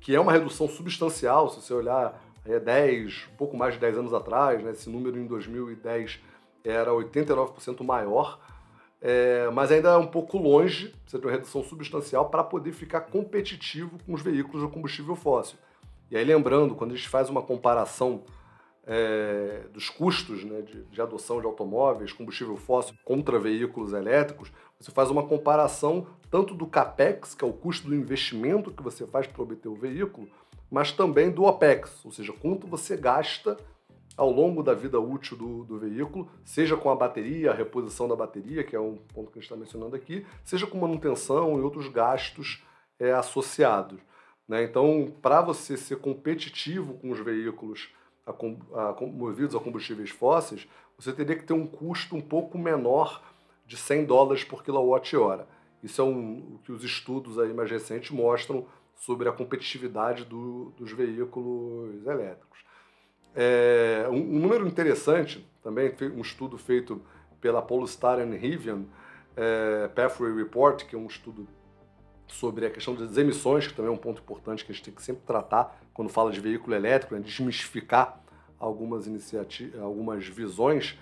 que 0.00 0.14
é 0.14 0.20
uma 0.20 0.32
redução 0.32 0.68
substancial, 0.68 1.48
se 1.48 1.62
você 1.62 1.72
olhar 1.72 2.20
é 2.44 2.58
10, 2.58 3.28
um 3.32 3.36
pouco 3.36 3.56
mais 3.56 3.74
de 3.74 3.80
10 3.80 3.98
anos 3.98 4.12
atrás, 4.12 4.62
né, 4.62 4.72
esse 4.72 4.90
número 4.90 5.16
em 5.18 5.26
2010 5.26 6.20
era 6.64 6.90
89% 6.90 7.82
maior. 7.84 8.40
é, 9.00 9.50
mas 9.50 9.72
ainda 9.72 9.90
é 9.90 9.96
um 9.96 10.06
pouco 10.06 10.38
longe, 10.38 10.88
precisa 11.02 11.20
de 11.20 11.26
uma 11.26 11.32
redução 11.32 11.64
substancial 11.64 12.30
para 12.30 12.44
poder 12.44 12.72
ficar 12.72 13.00
competitivo 13.02 13.98
com 14.06 14.14
os 14.14 14.22
veículos 14.22 14.66
de 14.66 14.72
combustível 14.72 15.16
fóssil. 15.16 15.58
E 16.10 16.16
aí, 16.16 16.24
lembrando, 16.24 16.74
quando 16.74 16.92
a 16.92 16.96
gente 16.96 17.08
faz 17.08 17.28
uma 17.28 17.42
comparação 17.42 18.22
é, 18.86 19.62
dos 19.72 19.88
custos 19.88 20.44
né, 20.44 20.60
de, 20.62 20.84
de, 20.84 21.00
adoção 21.00 21.40
de 21.40 21.46
automóveis, 21.46 22.12
combustível 22.12 22.56
fóssil 22.56 22.94
contra 23.04 23.38
veículos 23.38 23.92
elétricos, 23.92 24.52
você 24.78 24.90
faz 24.90 25.10
uma 25.10 25.22
comparação 25.24 26.06
tanto 26.30 26.54
do 26.54 26.66
CAPEX, 26.66 27.34
que 27.34 27.44
é 27.44 27.46
o 27.46 27.52
custo 27.52 27.88
do 27.88 27.94
investimento 27.94 28.72
que 28.72 28.82
você 28.82 29.06
faz 29.06 29.26
para 29.26 29.42
obter 29.42 29.68
o 29.68 29.74
veículo, 29.74 30.28
mas 30.70 30.90
também 30.90 31.30
do 31.30 31.44
OPEX, 31.44 32.04
ou 32.04 32.10
seja, 32.10 32.32
quanto 32.32 32.66
você 32.66 32.96
gasta 32.96 33.56
ao 34.16 34.30
longo 34.30 34.62
da 34.62 34.74
vida 34.74 35.00
útil 35.00 35.36
do, 35.36 35.64
do, 35.64 35.78
veículo, 35.78 36.28
seja 36.44 36.76
com 36.76 36.90
a 36.90 36.94
bateria, 36.96 37.50
a 37.50 37.54
reposição 37.54 38.06
da 38.06 38.14
bateria, 38.14 38.62
que 38.62 38.76
é 38.76 38.80
um 38.80 38.96
ponto 38.96 39.30
que 39.30 39.38
a 39.38 39.40
gente 39.40 39.50
está 39.50 39.56
mencionando 39.56 39.96
aqui, 39.96 40.26
seja 40.44 40.66
com 40.66 40.78
manutenção 40.78 41.58
e 41.58 41.62
outros 41.62 41.88
gastos 41.88 42.62
é, 42.98 43.12
associados. 43.12 44.00
Né? 44.46 44.64
Então, 44.64 45.12
para 45.22 45.40
você 45.40 45.76
ser 45.76 45.96
competitivo 45.96 46.94
com 46.94 47.10
os 47.10 47.20
veículos 47.20 47.88
a, 48.26 48.30
a, 48.30 49.06
movidos 49.06 49.54
a 49.54 49.60
combustíveis 49.60 50.10
fósseis, 50.10 50.68
você 50.98 51.12
teria 51.12 51.36
que 51.36 51.44
ter 51.44 51.54
um 51.54 51.66
custo 51.66 52.14
um 52.14 52.20
pouco 52.20 52.58
menor 52.58 53.22
de 53.66 53.76
100 53.76 54.04
dólares 54.04 54.44
por 54.44 54.62
quilowatt-hora. 54.62 55.48
Isso 55.82 56.00
é 56.00 56.04
um, 56.04 56.54
o 56.54 56.58
que 56.64 56.70
os 56.70 56.84
estudos 56.84 57.38
aí 57.38 57.52
mais 57.52 57.70
recentes 57.70 58.10
mostram 58.10 58.66
sobre 58.94 59.28
a 59.28 59.32
competitividade 59.32 60.24
do, 60.24 60.72
dos 60.76 60.92
veículos 60.92 62.06
elétricos. 62.06 62.60
É, 63.34 64.06
um, 64.10 64.16
um, 64.16 64.38
número 64.38 64.66
interessante, 64.66 65.46
também 65.62 65.92
um 66.14 66.20
estudo 66.20 66.58
feito 66.58 67.00
pela 67.40 67.62
Polestar 67.62 68.18
and 68.20 68.34
Rivian, 68.36 68.84
é, 69.36 69.88
Pathway 69.88 70.34
Report, 70.34 70.84
que 70.84 70.94
é 70.94 70.98
um 70.98 71.06
estudo 71.06 71.46
sobre 72.26 72.66
a 72.66 72.70
questão 72.70 72.94
das 72.94 73.16
emissões, 73.16 73.66
que 73.66 73.74
também 73.74 73.90
é 73.90 73.94
um 73.94 73.98
ponto 73.98 74.22
importante 74.22 74.64
que 74.64 74.72
a 74.72 74.74
gente 74.74 74.84
tem 74.84 74.94
que 74.94 75.02
sempre 75.02 75.22
tratar 75.26 75.80
quando 75.92 76.08
fala 76.08 76.30
de 76.30 76.40
veículo 76.40 76.74
elétrico, 76.74 77.14
né, 77.14 77.20
desmistificar 77.20 78.22
algumas 78.58 79.06
iniciativas, 79.06 79.80
algumas 79.80 80.26
visões. 80.26 80.98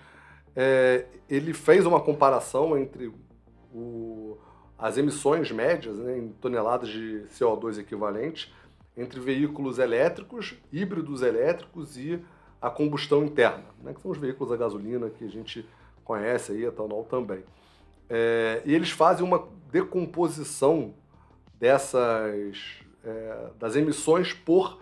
É, 0.55 1.05
ele 1.29 1.53
fez 1.53 1.85
uma 1.85 2.01
comparação 2.01 2.77
entre 2.77 3.13
o, 3.73 4.37
as 4.77 4.97
emissões 4.97 5.51
médias 5.51 5.97
né, 5.97 6.17
em 6.17 6.29
toneladas 6.29 6.89
de 6.89 7.25
CO2 7.29 7.79
equivalentes 7.79 8.51
entre 8.95 9.19
veículos 9.19 9.79
elétricos, 9.79 10.55
híbridos 10.71 11.21
elétricos 11.21 11.97
e 11.97 12.19
a 12.61 12.69
combustão 12.69 13.23
interna, 13.23 13.65
né, 13.81 13.93
que 13.93 14.01
são 14.01 14.11
os 14.11 14.17
veículos 14.17 14.51
a 14.51 14.57
gasolina 14.57 15.09
que 15.09 15.25
a 15.25 15.29
gente 15.29 15.65
conhece 16.03 16.51
aí, 16.51 16.65
etanol 16.65 17.05
também. 17.09 17.43
É, 18.09 18.61
e 18.65 18.75
eles 18.75 18.91
fazem 18.91 19.25
uma 19.25 19.47
decomposição 19.71 20.93
dessas 21.59 22.81
é, 23.03 23.49
das 23.57 23.75
emissões 23.75 24.33
por 24.33 24.79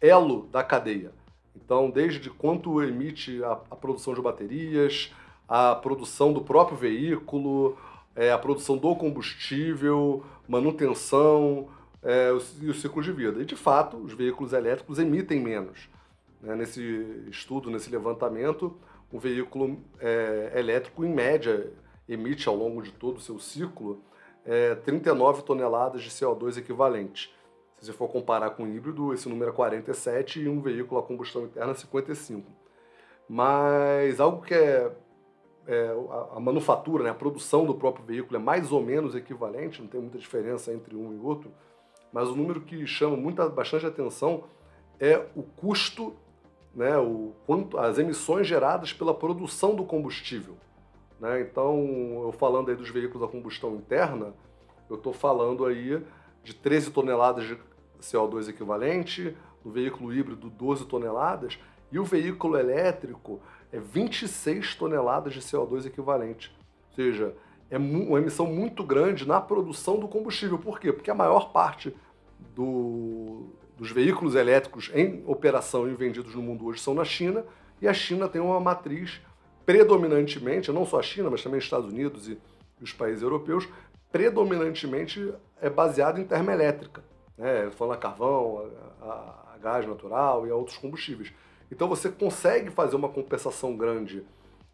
elo 0.00 0.48
da 0.52 0.62
cadeia. 0.62 1.12
Então, 1.56 1.90
desde 1.90 2.30
quanto 2.30 2.82
emite 2.82 3.42
a, 3.42 3.52
a 3.70 3.76
produção 3.76 4.14
de 4.14 4.20
baterias, 4.20 5.12
a 5.48 5.74
produção 5.74 6.32
do 6.32 6.40
próprio 6.40 6.76
veículo, 6.76 7.76
é, 8.14 8.30
a 8.32 8.38
produção 8.38 8.76
do 8.76 8.94
combustível, 8.94 10.24
manutenção, 10.46 11.68
é, 12.02 12.30
e 12.60 12.68
o 12.68 12.74
ciclo 12.74 13.02
de 13.02 13.12
vida. 13.12 13.40
E, 13.40 13.44
de 13.44 13.56
fato, 13.56 13.96
os 13.96 14.12
veículos 14.12 14.52
elétricos 14.52 14.98
emitem 14.98 15.40
menos. 15.40 15.88
Né? 16.40 16.54
Nesse 16.54 16.82
estudo, 17.28 17.70
nesse 17.70 17.90
levantamento, 17.90 18.76
um 19.12 19.18
veículo 19.18 19.78
é, 20.00 20.52
elétrico, 20.56 21.04
em 21.04 21.12
média, 21.12 21.72
emite 22.08 22.48
ao 22.48 22.56
longo 22.56 22.82
de 22.82 22.92
todo 22.92 23.16
o 23.16 23.20
seu 23.20 23.38
ciclo 23.38 24.02
é, 24.44 24.74
39 24.74 25.42
toneladas 25.42 26.02
de 26.02 26.10
CO2 26.10 26.56
equivalente. 26.56 27.34
Se 27.78 27.86
você 27.86 27.92
for 27.92 28.08
comparar 28.08 28.50
com 28.50 28.64
o 28.64 28.68
híbrido, 28.68 29.12
esse 29.12 29.28
número 29.28 29.50
é 29.50 29.54
47 29.54 30.40
e 30.40 30.48
um 30.48 30.60
veículo 30.60 31.00
a 31.00 31.02
combustão 31.02 31.44
interna 31.44 31.74
55. 31.74 32.50
Mas 33.28 34.18
algo 34.18 34.42
que 34.42 34.54
é, 34.54 34.90
é 35.66 35.94
a, 36.10 36.36
a, 36.36 36.40
manufatura, 36.40 37.04
né, 37.04 37.10
a 37.10 37.14
produção 37.14 37.66
do 37.66 37.74
próprio 37.74 38.04
veículo 38.04 38.36
é 38.36 38.42
mais 38.42 38.72
ou 38.72 38.82
menos 38.82 39.14
equivalente, 39.14 39.82
não 39.82 39.88
tem 39.88 40.00
muita 40.00 40.18
diferença 40.18 40.72
entre 40.72 40.96
um 40.96 41.12
e 41.12 41.18
outro, 41.18 41.52
mas 42.12 42.28
o 42.28 42.34
número 42.36 42.60
que 42.60 42.86
chama 42.86 43.16
muita, 43.16 43.48
bastante 43.48 43.86
atenção 43.86 44.44
é 44.98 45.26
o 45.34 45.42
custo, 45.42 46.14
né, 46.74 46.96
o 46.98 47.32
quanto 47.46 47.78
as 47.78 47.98
emissões 47.98 48.46
geradas 48.46 48.92
pela 48.92 49.14
produção 49.14 49.74
do 49.74 49.84
combustível. 49.84 50.56
Né? 51.20 51.40
Então, 51.40 52.22
eu 52.22 52.32
falando 52.32 52.70
aí 52.70 52.76
dos 52.76 52.90
veículos 52.90 53.22
a 53.22 53.30
combustão 53.30 53.74
interna, 53.74 54.34
eu 54.88 54.96
estou 54.96 55.12
falando 55.12 55.66
aí 55.66 56.02
de 56.42 56.54
13 56.54 56.90
toneladas 56.90 57.44
de 57.44 57.58
CO2 58.00 58.48
equivalente, 58.48 59.36
no 59.64 59.70
veículo 59.70 60.14
híbrido 60.14 60.48
12 60.48 60.86
toneladas, 60.86 61.58
e 61.90 61.98
o 61.98 62.04
veículo 62.04 62.56
elétrico 62.56 63.40
é 63.72 63.78
26 63.78 64.74
toneladas 64.76 65.34
de 65.34 65.40
CO2 65.40 65.86
equivalente. 65.86 66.54
Ou 66.90 66.94
seja, 66.94 67.34
é 67.70 67.76
uma 67.76 68.18
emissão 68.18 68.46
muito 68.46 68.82
grande 68.82 69.26
na 69.26 69.40
produção 69.40 69.98
do 69.98 70.08
combustível. 70.08 70.58
Por 70.58 70.80
quê? 70.80 70.92
Porque 70.92 71.10
a 71.10 71.14
maior 71.14 71.52
parte 71.52 71.94
do, 72.54 73.48
dos 73.76 73.90
veículos 73.90 74.34
elétricos 74.34 74.90
em 74.94 75.22
operação 75.26 75.88
e 75.88 75.94
vendidos 75.94 76.34
no 76.34 76.42
mundo 76.42 76.66
hoje 76.66 76.80
são 76.80 76.94
na 76.94 77.04
China, 77.04 77.44
e 77.80 77.86
a 77.86 77.94
China 77.94 78.28
tem 78.28 78.40
uma 78.40 78.58
matriz 78.58 79.20
predominantemente, 79.64 80.72
não 80.72 80.86
só 80.86 80.98
a 80.98 81.02
China, 81.02 81.30
mas 81.30 81.42
também 81.42 81.58
os 81.58 81.64
Estados 81.64 81.92
Unidos 81.92 82.28
e 82.28 82.38
os 82.80 82.92
países 82.92 83.22
europeus, 83.22 83.68
predominantemente 84.10 85.32
é 85.60 85.68
baseado 85.68 86.18
em 86.18 86.24
termoelétrica, 86.24 87.04
né? 87.36 87.70
falando 87.76 87.94
a 87.94 87.98
carvão, 87.98 88.70
a, 89.02 89.52
a 89.54 89.58
gás 89.60 89.86
natural 89.86 90.46
e 90.46 90.50
a 90.50 90.54
outros 90.54 90.78
combustíveis. 90.78 91.32
Então 91.70 91.86
você 91.86 92.08
consegue 92.08 92.70
fazer 92.70 92.96
uma 92.96 93.10
compensação 93.10 93.76
grande 93.76 94.24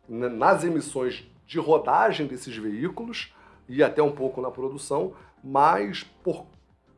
nas 0.09 0.63
emissões 0.63 1.29
de 1.47 1.59
rodagem 1.59 2.27
desses 2.27 2.57
veículos 2.57 3.35
e 3.69 3.83
até 3.83 4.03
um 4.03 4.13
pouco 4.13 4.41
na 4.41 4.51
produção, 4.51 5.15
mas 5.43 6.03
por, 6.23 6.47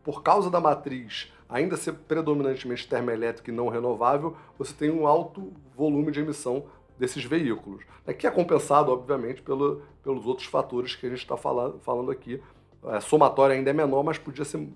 por 0.03 0.23
causa 0.23 0.51
da 0.51 0.61
matriz 0.61 1.33
ainda 1.49 1.77
ser 1.77 1.93
predominantemente 1.93 2.89
termoelétrica 2.89 3.51
e 3.51 3.55
não 3.55 3.69
renovável, 3.69 4.37
você 4.59 4.75
tem 4.75 4.91
um 4.91 5.07
alto 5.07 5.53
volume 5.77 6.11
de 6.11 6.21
emissão 6.21 6.65
desses 6.99 7.25
veículos, 7.25 7.85
né, 8.07 8.13
que 8.13 8.27
é 8.27 8.31
compensado, 8.31 8.91
obviamente, 8.91 9.43
pelo, 9.43 9.83
pelos 10.03 10.27
outros 10.27 10.49
fatores 10.49 10.95
que 10.97 11.07
a 11.07 11.11
gente 11.11 11.21
está 11.21 11.37
falando, 11.37 11.79
falando 11.81 12.11
aqui. 12.11 12.43
A 12.83 13.01
somatória 13.01 13.55
ainda 13.55 13.71
é 13.71 13.73
menor, 13.73 14.03
mas 14.03 14.19
podia 14.19 14.45
ser 14.45 14.69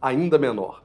ainda 0.00 0.38
menor. 0.38 0.82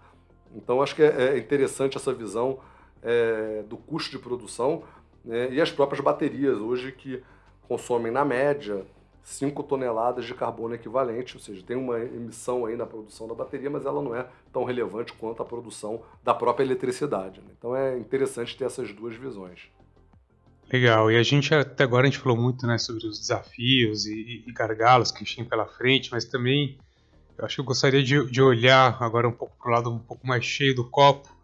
Então, 0.56 0.82
acho 0.82 0.96
que 0.96 1.04
é, 1.04 1.34
é 1.34 1.38
interessante 1.38 1.98
essa 1.98 2.14
visão 2.14 2.60
é, 3.02 3.64
do 3.68 3.78
custo 3.78 4.12
de 4.12 4.20
produção 4.20 4.84
né, 5.24 5.52
e 5.52 5.62
as 5.62 5.72
próprias 5.72 6.02
baterias 6.02 6.58
hoje 6.58 6.92
que 6.92 7.22
consomem, 7.68 8.12
na 8.12 8.24
média, 8.24 8.86
5 9.24 9.62
toneladas 9.64 10.26
de 10.26 10.34
carbono 10.34 10.74
equivalente, 10.74 11.36
ou 11.36 11.42
seja, 11.42 11.62
tem 11.62 11.76
uma 11.76 12.00
emissão 12.00 12.66
aí 12.66 12.78
na 12.78 12.86
produção 12.86 13.28
da 13.28 13.34
bateria, 13.34 13.70
mas 13.70 13.86
ela 13.86 14.02
não 14.02 14.16
é 14.16 14.26
tão 14.54 14.64
relevante 14.64 15.12
quanto 15.14 15.42
a 15.42 15.46
produção 15.46 16.02
da 16.24 16.34
própria 16.34 16.64
eletricidade. 16.64 17.42
Né? 17.42 17.48
Então 17.58 17.76
é 17.76 17.98
interessante 17.98 18.56
ter 18.56 18.64
essas 18.64 18.94
duas 18.94 19.16
visões. 19.16 19.70
Legal, 20.72 21.12
e 21.12 21.18
a 21.18 21.24
gente 21.24 21.54
até 21.54 21.84
agora 21.84 22.08
a 22.08 22.10
gente 22.10 22.20
falou 22.20 22.38
muito 22.38 22.66
né, 22.66 22.78
sobre 22.78 23.06
os 23.06 23.20
desafios 23.20 24.06
e, 24.06 24.44
e 24.46 24.52
gargalos 24.54 25.12
que 25.12 25.24
tem 25.36 25.44
pela 25.44 25.66
frente, 25.66 26.10
mas 26.12 26.24
também 26.24 26.78
eu 27.38 27.46
acho 27.46 27.56
que 27.56 27.62
eu 27.62 27.66
gostaria 27.66 28.04
de, 28.04 28.30
de 28.32 28.42
olhar 28.42 28.98
agora 29.02 29.28
um 29.28 29.32
pouco 29.32 29.56
para 29.58 29.70
o 29.70 29.74
lado 29.74 29.92
um 29.92 30.00
pouco 30.00 30.26
mais 30.26 30.44
cheio 30.44 30.74
do 30.74 30.90
copo 30.90 31.37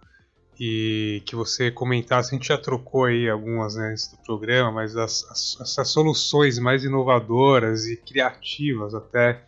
e 0.60 1.22
que 1.26 1.36
você 1.36 1.72
comentasse, 1.72 2.30
a 2.30 2.38
gente 2.38 2.48
já 2.48 2.58
trocou 2.58 3.06
aí 3.06 3.30
algumas 3.30 3.76
né, 3.76 3.92
antes 3.92 4.08
do 4.08 4.18
programa, 4.18 4.72
mas 4.72 4.96
as, 4.96 5.24
as, 5.30 5.58
essas 5.62 5.90
soluções 5.90 6.60
mais 6.60 6.84
inovadoras 6.84 7.86
e 7.88 7.98
criativas 7.98 8.94
até 8.94 9.44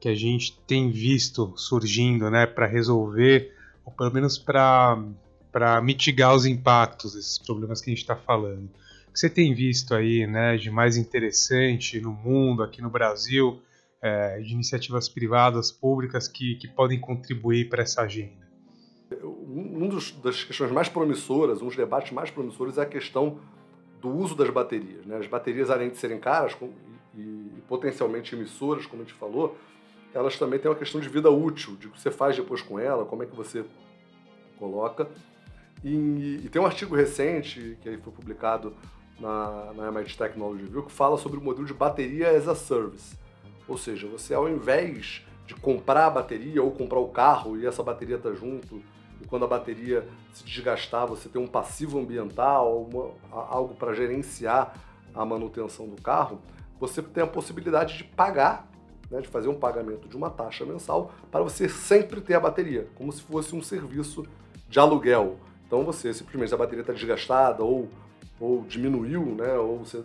que 0.00 0.08
a 0.08 0.14
gente 0.14 0.58
tem 0.66 0.90
visto 0.90 1.52
surgindo 1.56 2.30
né, 2.30 2.46
para 2.46 2.66
resolver, 2.66 3.52
ou 3.84 3.92
pelo 3.92 4.12
menos 4.12 4.38
para 4.38 4.96
mitigar 5.82 6.34
os 6.34 6.46
impactos 6.46 7.14
desses 7.14 7.38
problemas 7.38 7.80
que 7.80 7.90
a 7.90 7.92
gente 7.92 8.02
está 8.02 8.16
falando. 8.16 8.66
O 9.08 9.12
que 9.12 9.18
você 9.18 9.30
tem 9.30 9.54
visto 9.54 9.94
aí 9.94 10.26
né, 10.26 10.56
de 10.56 10.70
mais 10.70 10.96
interessante 10.96 12.00
no 12.00 12.12
mundo, 12.12 12.62
aqui 12.62 12.80
no 12.80 12.90
Brasil, 12.90 13.60
é, 14.00 14.38
de 14.40 14.52
iniciativas 14.52 15.08
privadas, 15.08 15.72
públicas 15.72 16.28
que, 16.28 16.54
que 16.56 16.68
podem 16.68 17.00
contribuir 17.00 17.68
para 17.68 17.82
essa 17.82 18.02
agenda? 18.02 18.47
Um 19.48 19.88
dos, 19.88 20.12
das 20.12 20.44
questões 20.44 20.70
mais 20.70 20.88
promissoras, 20.88 21.62
um 21.62 21.66
dos 21.66 21.76
debates 21.76 22.12
mais 22.12 22.30
promissores 22.30 22.76
é 22.76 22.82
a 22.82 22.86
questão 22.86 23.38
do 24.00 24.10
uso 24.10 24.34
das 24.34 24.50
baterias. 24.50 25.06
Né? 25.06 25.16
As 25.16 25.26
baterias, 25.26 25.70
além 25.70 25.88
de 25.88 25.96
serem 25.96 26.18
caras 26.18 26.54
e, 27.14 27.20
e, 27.20 27.62
potencialmente 27.66 28.34
emissoras, 28.34 28.84
como 28.84 29.02
a 29.02 29.04
gente 29.06 29.16
falou, 29.16 29.56
elas 30.12 30.38
também 30.38 30.58
têm 30.58 30.70
uma 30.70 30.76
questão 30.76 31.00
de 31.00 31.08
vida 31.08 31.30
útil, 31.30 31.76
de 31.76 31.86
o 31.86 31.90
que 31.90 32.00
você 32.00 32.10
faz 32.10 32.36
depois 32.36 32.60
com 32.60 32.78
ela, 32.78 33.06
como 33.06 33.22
é 33.22 33.26
que 33.26 33.34
você 33.34 33.64
coloca. 34.58 35.08
E, 35.82 36.40
e 36.44 36.48
tem 36.50 36.60
um 36.60 36.66
artigo 36.66 36.94
recente 36.94 37.78
que 37.80 37.96
foi 37.98 38.12
publicado 38.12 38.74
na, 39.18 39.72
na 39.74 39.88
MIT 39.88 40.16
Technology 40.16 40.64
Review 40.64 40.82
que 40.84 40.92
fala 40.92 41.16
sobre 41.16 41.38
o 41.38 41.42
modelo 41.42 41.66
de 41.66 41.74
bateria 41.74 42.30
as 42.36 42.46
a 42.48 42.54
service. 42.54 43.16
Ou 43.66 43.78
seja, 43.78 44.06
você 44.08 44.34
ao 44.34 44.48
invés 44.48 45.22
de 45.46 45.54
comprar 45.54 46.06
a 46.06 46.10
bateria 46.10 46.62
ou 46.62 46.70
comprar 46.70 46.98
o 46.98 47.08
carro 47.08 47.56
e 47.56 47.66
essa 47.66 47.82
bateria 47.82 48.16
está 48.16 48.32
junto, 48.32 48.82
e 49.20 49.26
quando 49.26 49.44
a 49.44 49.48
bateria 49.48 50.06
se 50.32 50.44
desgastar, 50.44 51.06
você 51.06 51.28
tem 51.28 51.40
um 51.40 51.46
passivo 51.46 51.98
ambiental, 51.98 52.82
uma, 52.82 53.10
algo 53.30 53.74
para 53.74 53.92
gerenciar 53.92 54.74
a 55.14 55.24
manutenção 55.24 55.88
do 55.88 56.00
carro, 56.00 56.40
você 56.78 57.02
tem 57.02 57.22
a 57.22 57.26
possibilidade 57.26 57.96
de 57.96 58.04
pagar, 58.04 58.70
né, 59.10 59.20
de 59.20 59.28
fazer 59.28 59.48
um 59.48 59.54
pagamento 59.54 60.08
de 60.08 60.16
uma 60.16 60.30
taxa 60.30 60.64
mensal 60.64 61.12
para 61.30 61.42
você 61.42 61.68
sempre 61.68 62.20
ter 62.20 62.34
a 62.34 62.40
bateria, 62.40 62.88
como 62.94 63.10
se 63.12 63.22
fosse 63.22 63.54
um 63.56 63.62
serviço 63.62 64.24
de 64.68 64.78
aluguel. 64.78 65.38
Então 65.66 65.84
você 65.84 66.14
simplesmente, 66.14 66.54
a 66.54 66.56
bateria 66.56 66.82
está 66.82 66.92
desgastada 66.92 67.62
ou 67.64 67.88
ou 68.40 68.62
diminuiu, 68.62 69.34
né, 69.34 69.54
ou 69.54 69.78
você 69.78 70.02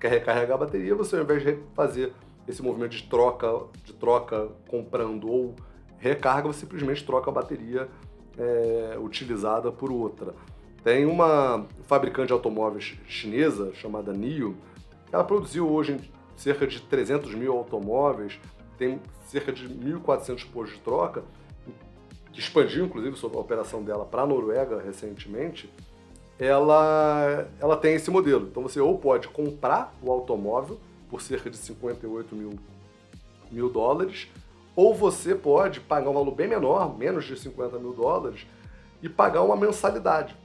quer 0.00 0.10
recarregar 0.10 0.56
a 0.56 0.58
bateria, 0.58 0.94
você 0.94 1.16
ao 1.16 1.22
invés 1.22 1.42
de 1.42 1.58
fazer 1.74 2.12
esse 2.46 2.62
movimento 2.62 2.92
de 2.92 3.04
troca, 3.04 3.48
de 3.84 3.92
troca 3.92 4.48
comprando 4.68 5.28
ou 5.28 5.54
recarga, 5.98 6.48
você 6.48 6.60
simplesmente 6.60 7.04
troca 7.04 7.30
a 7.30 7.32
bateria 7.32 7.88
é, 8.38 8.96
utilizada 8.98 9.70
por 9.72 9.90
outra. 9.90 10.34
Tem 10.84 11.04
uma 11.04 11.66
fabricante 11.86 12.28
de 12.28 12.32
automóveis 12.32 12.96
chinesa 13.06 13.74
chamada 13.74 14.12
NIO, 14.12 14.56
ela 15.12 15.24
produziu 15.24 15.68
hoje 15.68 15.98
cerca 16.36 16.66
de 16.66 16.80
300 16.80 17.34
mil 17.34 17.52
automóveis, 17.52 18.38
tem 18.78 19.00
cerca 19.26 19.52
de 19.52 19.68
1.400 19.68 20.46
postos 20.50 20.76
de 20.76 20.82
troca, 20.82 21.24
que 22.32 22.40
expandiu 22.40 22.84
inclusive 22.84 23.16
a 23.22 23.38
operação 23.38 23.82
dela 23.82 24.04
para 24.04 24.22
a 24.22 24.26
Noruega 24.26 24.80
recentemente, 24.80 25.68
ela, 26.38 27.48
ela 27.58 27.76
tem 27.76 27.94
esse 27.94 28.10
modelo. 28.10 28.46
Então 28.48 28.62
você 28.62 28.80
ou 28.80 28.96
pode 28.96 29.26
comprar 29.28 29.92
o 30.00 30.10
automóvel 30.12 30.78
por 31.10 31.20
cerca 31.20 31.50
de 31.50 31.56
58 31.56 32.36
mil, 32.36 32.52
mil 33.50 33.68
dólares, 33.68 34.28
ou 34.78 34.94
você 34.94 35.34
pode 35.34 35.80
pagar 35.80 36.08
um 36.08 36.12
valor 36.12 36.30
bem 36.30 36.46
menor, 36.46 36.96
menos 36.96 37.24
de 37.24 37.36
50 37.36 37.80
mil 37.80 37.92
dólares, 37.92 38.46
e 39.02 39.08
pagar 39.08 39.42
uma 39.42 39.56
mensalidade, 39.56 40.36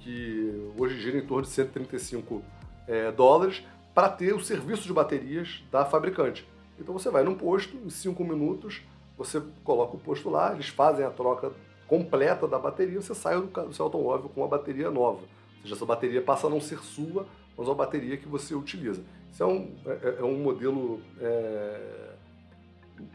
que 0.00 0.72
hoje 0.76 0.98
gira 0.98 1.16
em 1.16 1.24
torno 1.24 1.44
de 1.44 1.50
135 1.50 2.42
é, 2.88 3.12
dólares, 3.12 3.62
para 3.94 4.08
ter 4.08 4.34
o 4.34 4.40
serviço 4.40 4.82
de 4.82 4.92
baterias 4.92 5.62
da 5.70 5.84
fabricante. 5.84 6.44
Então 6.80 6.92
você 6.92 7.10
vai 7.10 7.22
num 7.22 7.36
posto, 7.36 7.76
em 7.76 7.88
5 7.88 8.24
minutos, 8.24 8.82
você 9.16 9.40
coloca 9.62 9.94
o 9.94 10.00
posto 10.00 10.28
lá, 10.28 10.52
eles 10.52 10.66
fazem 10.66 11.06
a 11.06 11.10
troca 11.10 11.52
completa 11.86 12.48
da 12.48 12.58
bateria, 12.58 13.00
você 13.00 13.14
sai 13.14 13.40
do 13.40 13.72
seu 13.72 13.84
automóvel 13.84 14.28
com 14.28 14.40
uma 14.40 14.48
bateria 14.48 14.90
nova 14.90 15.20
seja, 15.66 15.74
essa 15.74 15.84
bateria 15.84 16.22
passa 16.22 16.46
a 16.46 16.50
não 16.50 16.60
ser 16.60 16.78
sua, 16.78 17.26
mas 17.56 17.66
uma 17.66 17.74
bateria 17.74 18.16
que 18.16 18.28
você 18.28 18.54
utiliza. 18.54 19.02
Isso 19.32 19.42
é 19.42 19.46
um, 19.46 19.74
é, 19.84 19.90
é, 19.90 20.16
é 20.20 20.24
um 20.24 20.38
modelo 20.38 21.00
é, 21.20 22.12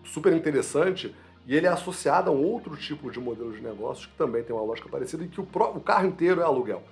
super 0.03 0.33
interessante 0.33 1.15
e 1.45 1.55
ele 1.55 1.65
é 1.65 1.69
associado 1.69 2.29
a 2.29 2.33
um 2.33 2.43
outro 2.43 2.75
tipo 2.77 3.09
de 3.11 3.19
modelo 3.19 3.51
de 3.51 3.61
negócios 3.61 4.05
que 4.05 4.13
também 4.13 4.43
tem 4.43 4.55
uma 4.55 4.63
lógica 4.63 4.87
parecida 4.89 5.23
e 5.23 5.27
que 5.27 5.41
o, 5.41 5.43
o 5.43 5.79
carro 5.79 6.07
inteiro 6.07 6.41
é 6.41 6.43
aluguel. 6.43 6.83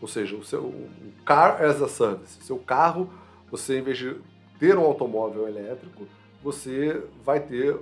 Ou 0.00 0.08
seja, 0.08 0.36
o 0.36 0.44
seu 0.44 0.62
o 0.62 1.12
car 1.24 1.62
as 1.62 1.80
a 1.80 1.88
service. 1.88 2.42
Seu 2.42 2.58
carro, 2.58 3.08
você 3.50 3.78
em 3.78 3.82
vez 3.82 3.98
de 3.98 4.16
ter 4.58 4.76
um 4.76 4.82
automóvel 4.82 5.48
elétrico, 5.48 6.06
você 6.42 7.02
vai 7.24 7.40
ter 7.40 7.76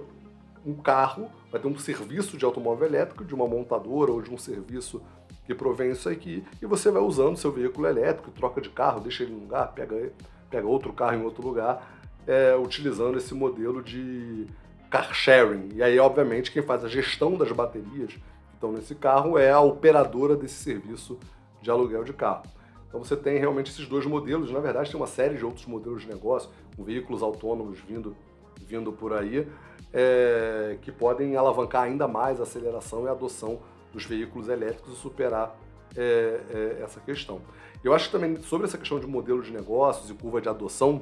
um 0.64 0.74
carro, 0.74 1.28
vai 1.50 1.60
ter 1.60 1.66
um 1.66 1.76
serviço 1.76 2.38
de 2.38 2.44
automóvel 2.44 2.86
elétrico 2.86 3.24
de 3.24 3.34
uma 3.34 3.48
montadora 3.48 4.12
ou 4.12 4.22
de 4.22 4.30
um 4.30 4.38
serviço 4.38 5.02
que 5.44 5.54
provém 5.54 5.90
isso 5.90 6.08
aqui, 6.08 6.44
e 6.60 6.66
você 6.66 6.90
vai 6.90 7.02
usando 7.02 7.36
seu 7.36 7.50
veículo 7.50 7.88
elétrico, 7.88 8.30
troca 8.30 8.60
de 8.60 8.70
carro, 8.70 9.00
deixa 9.00 9.24
ele 9.24 9.32
em 9.32 9.36
um 9.36 9.40
lugar, 9.40 9.72
pega, 9.72 10.12
pega 10.48 10.66
outro 10.66 10.92
carro 10.92 11.16
em 11.16 11.24
outro 11.24 11.44
lugar, 11.44 12.00
é, 12.26 12.56
utilizando 12.56 13.18
esse 13.18 13.34
modelo 13.34 13.82
de 13.82 14.46
car 14.90 15.12
sharing. 15.14 15.70
E 15.74 15.82
aí, 15.82 15.98
obviamente, 15.98 16.50
quem 16.50 16.62
faz 16.62 16.84
a 16.84 16.88
gestão 16.88 17.36
das 17.36 17.50
baterias 17.52 18.12
que 18.12 18.54
estão 18.54 18.72
nesse 18.72 18.94
carro 18.94 19.38
é 19.38 19.50
a 19.50 19.60
operadora 19.60 20.36
desse 20.36 20.62
serviço 20.62 21.18
de 21.60 21.70
aluguel 21.70 22.04
de 22.04 22.12
carro. 22.12 22.42
Então 22.88 23.02
você 23.02 23.16
tem 23.16 23.38
realmente 23.38 23.70
esses 23.70 23.86
dois 23.88 24.04
modelos, 24.04 24.50
na 24.50 24.60
verdade 24.60 24.90
tem 24.90 25.00
uma 25.00 25.06
série 25.06 25.36
de 25.36 25.44
outros 25.46 25.64
modelos 25.64 26.02
de 26.02 26.08
negócio, 26.08 26.50
com 26.76 26.84
veículos 26.84 27.22
autônomos 27.22 27.78
vindo, 27.80 28.14
vindo 28.60 28.92
por 28.92 29.14
aí, 29.14 29.48
é, 29.94 30.76
que 30.82 30.92
podem 30.92 31.34
alavancar 31.34 31.84
ainda 31.84 32.06
mais 32.06 32.38
a 32.38 32.42
aceleração 32.42 33.04
e 33.04 33.08
a 33.08 33.12
adoção 33.12 33.60
dos 33.94 34.04
veículos 34.04 34.48
elétricos 34.48 34.92
e 34.92 34.96
superar 34.96 35.58
é, 35.96 36.40
é, 36.50 36.82
essa 36.82 37.00
questão. 37.00 37.40
Eu 37.82 37.94
acho 37.94 38.06
que 38.06 38.12
também 38.12 38.36
sobre 38.42 38.66
essa 38.66 38.76
questão 38.76 39.00
de 39.00 39.06
modelo 39.06 39.40
de 39.42 39.52
negócios 39.52 40.10
e 40.10 40.14
curva 40.14 40.42
de 40.42 40.50
adoção, 40.50 41.00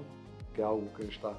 que 0.60 0.62
é 0.62 0.66
algo 0.66 0.86
que 0.94 1.00
a 1.00 1.04
gente 1.06 1.16
está 1.16 1.32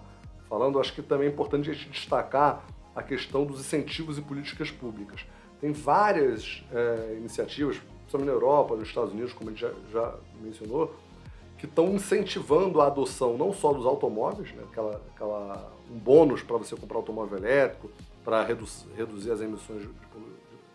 falando, 0.50 0.80
acho 0.80 0.94
que 0.94 1.02
também 1.04 1.28
é 1.28 1.32
importante 1.32 1.70
a 1.70 1.74
gente 1.74 1.90
destacar 1.90 2.66
a 2.96 3.04
questão 3.04 3.46
dos 3.46 3.60
incentivos 3.60 4.18
e 4.18 4.22
políticas 4.22 4.72
públicas. 4.72 5.24
Tem 5.62 5.72
várias 5.72 6.64
é, 6.74 7.16
iniciativas, 7.18 7.78
principalmente 7.78 8.28
na 8.28 8.34
Europa, 8.34 8.76
nos 8.76 8.88
Estados 8.88 9.14
Unidos, 9.14 9.32
como 9.32 9.52
a 9.52 9.54
gente 9.54 9.62
já, 9.62 9.72
já 9.92 10.16
mencionou, 10.42 10.96
que 11.60 11.68
estão 11.68 11.94
incentivando 11.94 12.82
a 12.82 12.88
adoção 12.88 13.38
não 13.38 13.54
só 13.54 13.72
dos 13.72 13.86
automóveis, 13.86 14.52
né, 14.54 14.64
aquela, 14.70 15.00
aquela, 15.14 15.72
um 15.90 16.00
bônus 16.00 16.42
para 16.42 16.58
você 16.58 16.76
comprar 16.76 16.98
automóvel 16.98 17.38
elétrico, 17.38 17.92
para 18.24 18.44
redu 18.44 18.66
reduzir 18.98 19.32
as 19.32 19.40
emissões 19.40 19.84
de 19.84 19.90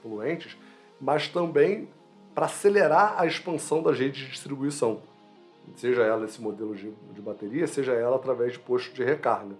poluentes, 0.00 0.56
mas 1.00 1.26
também 1.26 1.88
para 2.32 2.46
acelerar 2.46 3.16
a 3.18 3.26
expansão 3.26 3.82
das 3.82 3.98
redes 3.98 4.20
de 4.20 4.30
distribuição, 4.30 5.00
seja 5.74 6.02
ela 6.02 6.24
esse 6.24 6.40
modelo 6.40 6.74
de, 6.74 6.90
de 7.12 7.20
bateria, 7.20 7.66
seja 7.66 7.92
ela 7.92 8.16
através 8.16 8.52
de 8.52 8.58
postos 8.58 8.94
de 8.94 9.02
recarga. 9.02 9.56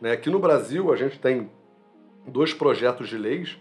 Né? 0.00 0.12
Aqui 0.12 0.30
no 0.30 0.38
Brasil, 0.38 0.92
a 0.92 0.96
gente 0.96 1.18
tem 1.18 1.50
dois 2.26 2.54
projetos 2.54 3.08
de 3.08 3.18
leis, 3.18 3.58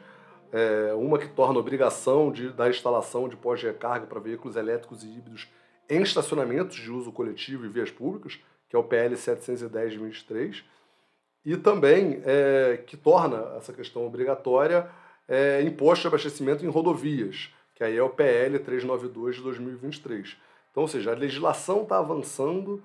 é, 0.51 0.93
uma 0.93 1.19
que 1.19 1.27
torna 1.27 1.59
obrigação 1.59 2.31
de, 2.31 2.49
da 2.49 2.69
instalação 2.69 3.27
de 3.27 3.35
postos 3.35 3.61
de 3.61 3.67
recarga 3.67 4.07
para 4.07 4.19
veículos 4.19 4.55
elétricos 4.55 5.03
e 5.03 5.07
híbridos 5.07 5.47
em 5.89 6.01
estacionamentos 6.01 6.77
de 6.77 6.91
uso 6.91 7.11
coletivo 7.11 7.65
e 7.65 7.69
vias 7.69 7.89
públicas, 7.89 8.39
que 8.67 8.75
é 8.75 8.79
o 8.79 8.83
PL 8.83 9.15
710 9.15 9.91
de 9.91 9.97
23, 9.97 10.63
e 11.45 11.57
também 11.57 12.21
é, 12.23 12.83
que 12.85 12.95
torna 12.95 13.55
essa 13.57 13.73
questão 13.73 14.05
obrigatória 14.05 14.89
é, 15.27 15.61
imposto 15.61 16.01
de 16.01 16.07
abastecimento 16.07 16.65
em 16.65 16.69
rodovias, 16.69 17.53
que 17.75 17.83
aí 17.83 17.97
é 17.97 18.03
o 18.03 18.09
PL 18.09 18.59
392 18.59 19.37
de 19.37 19.41
2023. 19.41 20.37
Então, 20.71 20.83
ou 20.83 20.87
seja, 20.87 21.11
a 21.11 21.15
legislação 21.15 21.83
está 21.83 21.97
avançando 21.97 22.83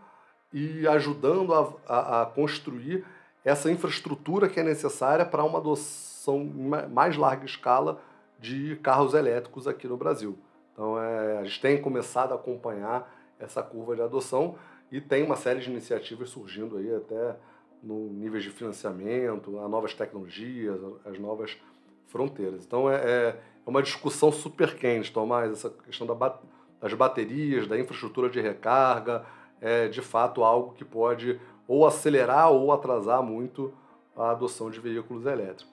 e 0.52 0.86
ajudando 0.86 1.52
a, 1.52 1.74
a, 1.86 2.22
a, 2.22 2.26
construir 2.26 3.04
essa 3.44 3.70
infraestrutura 3.70 4.48
que 4.48 4.58
é 4.58 4.62
necessária 4.62 5.24
para 5.24 5.44
uma 5.44 5.58
adoção 5.58 6.40
em 6.42 6.88
mais 6.92 7.16
larga 7.16 7.44
escala 7.44 8.00
de 8.38 8.76
carros 8.76 9.14
elétricos 9.14 9.66
aqui 9.66 9.86
no 9.86 9.96
Brasil. 9.96 10.38
Então, 10.72 11.00
é, 11.00 11.38
a 11.38 11.44
gente 11.44 11.60
tem 11.60 11.80
começado 11.80 12.32
a 12.32 12.36
acompanhar 12.36 13.12
essa 13.38 13.62
curva 13.62 13.94
de 13.94 14.02
adoção 14.02 14.56
e 14.90 15.00
tem 15.00 15.22
uma 15.22 15.36
série 15.36 15.60
de 15.60 15.70
iniciativas 15.70 16.30
surgindo 16.30 16.76
aí 16.76 16.94
até 16.94 17.36
no 17.82 18.08
nível 18.08 18.40
de 18.40 18.50
financiamento, 18.50 19.58
as 19.58 19.70
novas 19.70 19.92
tecnologias, 19.92 20.80
as 21.04 21.18
novas 21.18 21.56
fronteiras. 22.06 22.64
Então 22.64 22.90
é, 22.90 22.96
é, 22.96 23.40
é 23.66 23.70
uma 23.70 23.82
discussão 23.82 24.32
super 24.32 24.74
quente, 24.76 25.12
Tomás, 25.12 25.52
essa 25.52 25.70
questão 25.70 26.06
da, 26.06 26.38
das 26.84 26.92
baterias, 26.92 27.66
da 27.66 27.78
infraestrutura 27.80 28.28
de 28.28 28.42
recarga, 28.42 29.24
é 29.58 29.88
de 29.88 30.02
fato 30.02 30.44
algo 30.44 30.74
que 30.74 30.84
pode 30.84 31.40
ou 31.66 31.86
acelerar 31.86 32.50
ou 32.50 32.70
atrasar 32.70 33.22
muito 33.22 33.72
a 34.14 34.32
adoção 34.32 34.70
de 34.70 34.78
veículos 34.80 35.24
elétricos. 35.24 35.72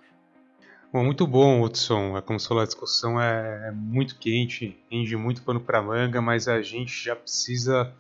Bom, 0.92 1.04
muito 1.04 1.28
bom, 1.28 1.62
Hudson. 1.62 2.16
A 2.16 2.22
consola 2.22 2.66
discussão 2.66 3.20
é, 3.20 3.68
é 3.68 3.72
muito 3.72 4.18
quente, 4.18 4.80
rende 4.90 5.18
muito 5.18 5.44
pano 5.44 5.60
para 5.60 5.82
manga, 5.82 6.22
mas 6.22 6.48
a 6.48 6.62
gente 6.62 7.04
já 7.04 7.16
precisa 7.16 7.94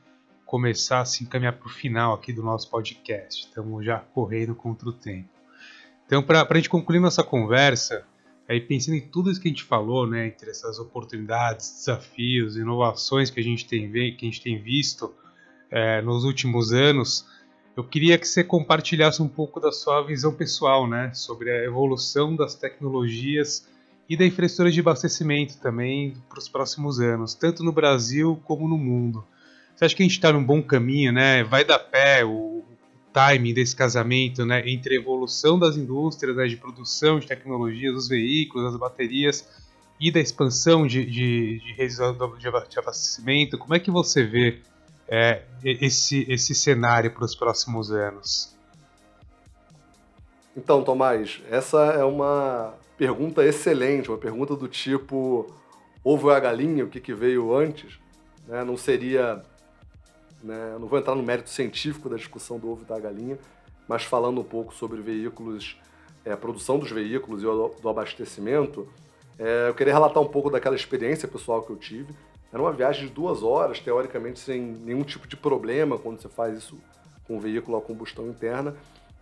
começar 0.45 1.01
a 1.01 1.05
se 1.05 1.25
encaminhar 1.25 1.53
para 1.53 1.67
o 1.67 1.69
final 1.69 2.13
aqui 2.13 2.31
do 2.31 2.41
nosso 2.41 2.69
podcast. 2.69 3.45
Estamos 3.45 3.85
já 3.85 3.99
correndo 3.99 4.55
contra 4.55 4.87
o 4.87 4.93
tempo. 4.93 5.27
Então, 6.05 6.23
para 6.23 6.47
a 6.49 6.55
gente 6.55 6.69
concluir 6.69 7.01
nossa 7.01 7.23
conversa, 7.23 8.05
Aí 8.51 8.59
pensando 8.59 8.95
em 8.95 8.99
tudo 8.99 9.31
isso 9.31 9.39
que 9.39 9.47
a 9.47 9.51
gente 9.51 9.63
falou, 9.63 10.05
né, 10.05 10.27
entre 10.27 10.49
essas 10.49 10.77
oportunidades, 10.77 11.71
desafios, 11.71 12.57
inovações 12.57 13.29
que 13.29 13.39
a 13.39 13.43
gente 13.43 13.65
tem, 13.65 13.89
que 13.89 14.25
a 14.25 14.29
gente 14.29 14.41
tem 14.41 14.61
visto 14.61 15.09
é, 15.69 16.01
nos 16.01 16.25
últimos 16.25 16.73
anos, 16.73 17.25
eu 17.77 17.83
queria 17.85 18.17
que 18.17 18.27
você 18.27 18.43
compartilhasse 18.43 19.21
um 19.21 19.27
pouco 19.29 19.57
da 19.61 19.71
sua 19.71 20.01
visão 20.01 20.33
pessoal, 20.33 20.85
né, 20.85 21.13
sobre 21.13 21.49
a 21.49 21.63
evolução 21.63 22.35
das 22.35 22.53
tecnologias 22.53 23.65
e 24.09 24.17
da 24.17 24.25
infraestrutura 24.25 24.69
de 24.69 24.81
abastecimento 24.81 25.57
também 25.57 26.13
para 26.27 26.39
os 26.39 26.49
próximos 26.49 26.99
anos, 26.99 27.33
tanto 27.33 27.63
no 27.63 27.71
Brasil 27.71 28.37
como 28.43 28.67
no 28.67 28.77
mundo. 28.77 29.23
Você 29.73 29.85
acha 29.85 29.95
que 29.95 30.03
a 30.03 30.05
gente 30.05 30.17
está 30.17 30.33
num 30.33 30.43
bom 30.43 30.61
caminho, 30.61 31.13
né? 31.13 31.41
Vai 31.45 31.63
dar 31.63 31.79
pé 31.79 32.25
o, 32.25 32.50
timing 33.13 33.53
desse 33.53 33.75
casamento 33.75 34.45
né, 34.45 34.63
entre 34.69 34.95
a 34.95 34.99
evolução 34.99 35.59
das 35.59 35.75
indústrias 35.75 36.35
né, 36.35 36.47
de 36.47 36.57
produção 36.57 37.19
de 37.19 37.27
tecnologia, 37.27 37.91
dos 37.91 38.07
veículos, 38.07 38.71
das 38.71 38.79
baterias 38.79 39.47
e 39.99 40.11
da 40.11 40.19
expansão 40.19 40.87
de, 40.87 41.05
de, 41.05 41.59
de 41.59 41.73
redes 41.73 41.97
de 41.97 42.79
abastecimento. 42.79 43.57
Como 43.57 43.73
é 43.75 43.79
que 43.79 43.91
você 43.91 44.23
vê 44.23 44.59
é, 45.07 45.43
esse, 45.63 46.25
esse 46.29 46.55
cenário 46.55 47.11
para 47.11 47.25
os 47.25 47.35
próximos 47.35 47.91
anos? 47.91 48.55
Então, 50.55 50.83
Tomás, 50.83 51.41
essa 51.49 51.77
é 51.93 52.03
uma 52.03 52.73
pergunta 52.97 53.45
excelente, 53.45 54.09
uma 54.09 54.17
pergunta 54.17 54.55
do 54.55 54.67
tipo 54.67 55.47
ovo 56.03 56.27
ou 56.27 56.33
a 56.33 56.39
galinha, 56.39 56.83
o 56.83 56.87
que, 56.87 56.99
que 56.99 57.13
veio 57.13 57.55
antes? 57.55 57.99
Né? 58.47 58.63
Não 58.63 58.77
seria. 58.77 59.43
Né? 60.43 60.77
não 60.79 60.87
vou 60.87 60.97
entrar 60.97 61.15
no 61.15 61.23
mérito 61.23 61.49
científico 61.49 62.09
da 62.09 62.15
discussão 62.15 62.57
do 62.57 62.69
ovo 62.69 62.83
e 62.83 62.85
da 62.85 62.99
galinha, 62.99 63.37
mas 63.87 64.03
falando 64.03 64.41
um 64.41 64.43
pouco 64.43 64.73
sobre 64.73 65.01
veículos, 65.01 65.77
é, 66.25 66.31
a 66.31 66.37
produção 66.37 66.79
dos 66.79 66.91
veículos 66.91 67.43
e 67.43 67.81
do 67.81 67.89
abastecimento, 67.89 68.87
é, 69.37 69.69
eu 69.69 69.73
queria 69.73 69.93
relatar 69.93 70.21
um 70.21 70.27
pouco 70.27 70.49
daquela 70.49 70.75
experiência 70.75 71.27
pessoal 71.27 71.61
que 71.61 71.71
eu 71.71 71.75
tive. 71.75 72.13
Era 72.53 72.61
uma 72.61 72.71
viagem 72.71 73.07
de 73.07 73.13
duas 73.13 73.43
horas, 73.43 73.79
teoricamente 73.79 74.39
sem 74.39 74.61
nenhum 74.61 75.03
tipo 75.03 75.27
de 75.27 75.37
problema 75.37 75.97
quando 75.97 76.21
você 76.21 76.29
faz 76.29 76.57
isso 76.57 76.77
com 77.25 77.37
um 77.37 77.39
veículo 77.39 77.77
a 77.77 77.81
combustão 77.81 78.27
interna. 78.27 78.75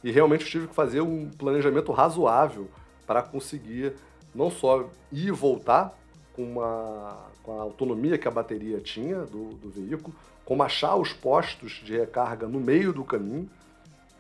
E 0.04 0.12
realmente 0.12 0.46
eu 0.46 0.50
tive 0.50 0.68
que 0.68 0.76
fazer 0.76 1.02
um 1.02 1.30
planejamento 1.30 1.92
razoável 1.92 2.68
para 3.06 3.22
conseguir 3.22 3.94
não 4.34 4.50
só 4.50 4.90
ir 5.12 5.28
e 5.28 5.32
voltar 5.32 5.98
com, 6.34 6.44
uma, 6.44 7.28
com 7.44 7.60
a 7.60 7.62
autonomia 7.64 8.18
que 8.18 8.28
a 8.28 8.32
bateria 8.32 8.80
tinha 8.80 9.20
do, 9.22 9.50
do 9.56 9.70
veículo, 9.70 10.16
como 10.50 10.64
achar 10.64 10.96
os 10.96 11.14
postos 11.14 11.74
de 11.74 11.96
recarga 11.96 12.48
no 12.48 12.60
meio 12.60 12.92
do 12.92 13.04
caminho. 13.04 13.48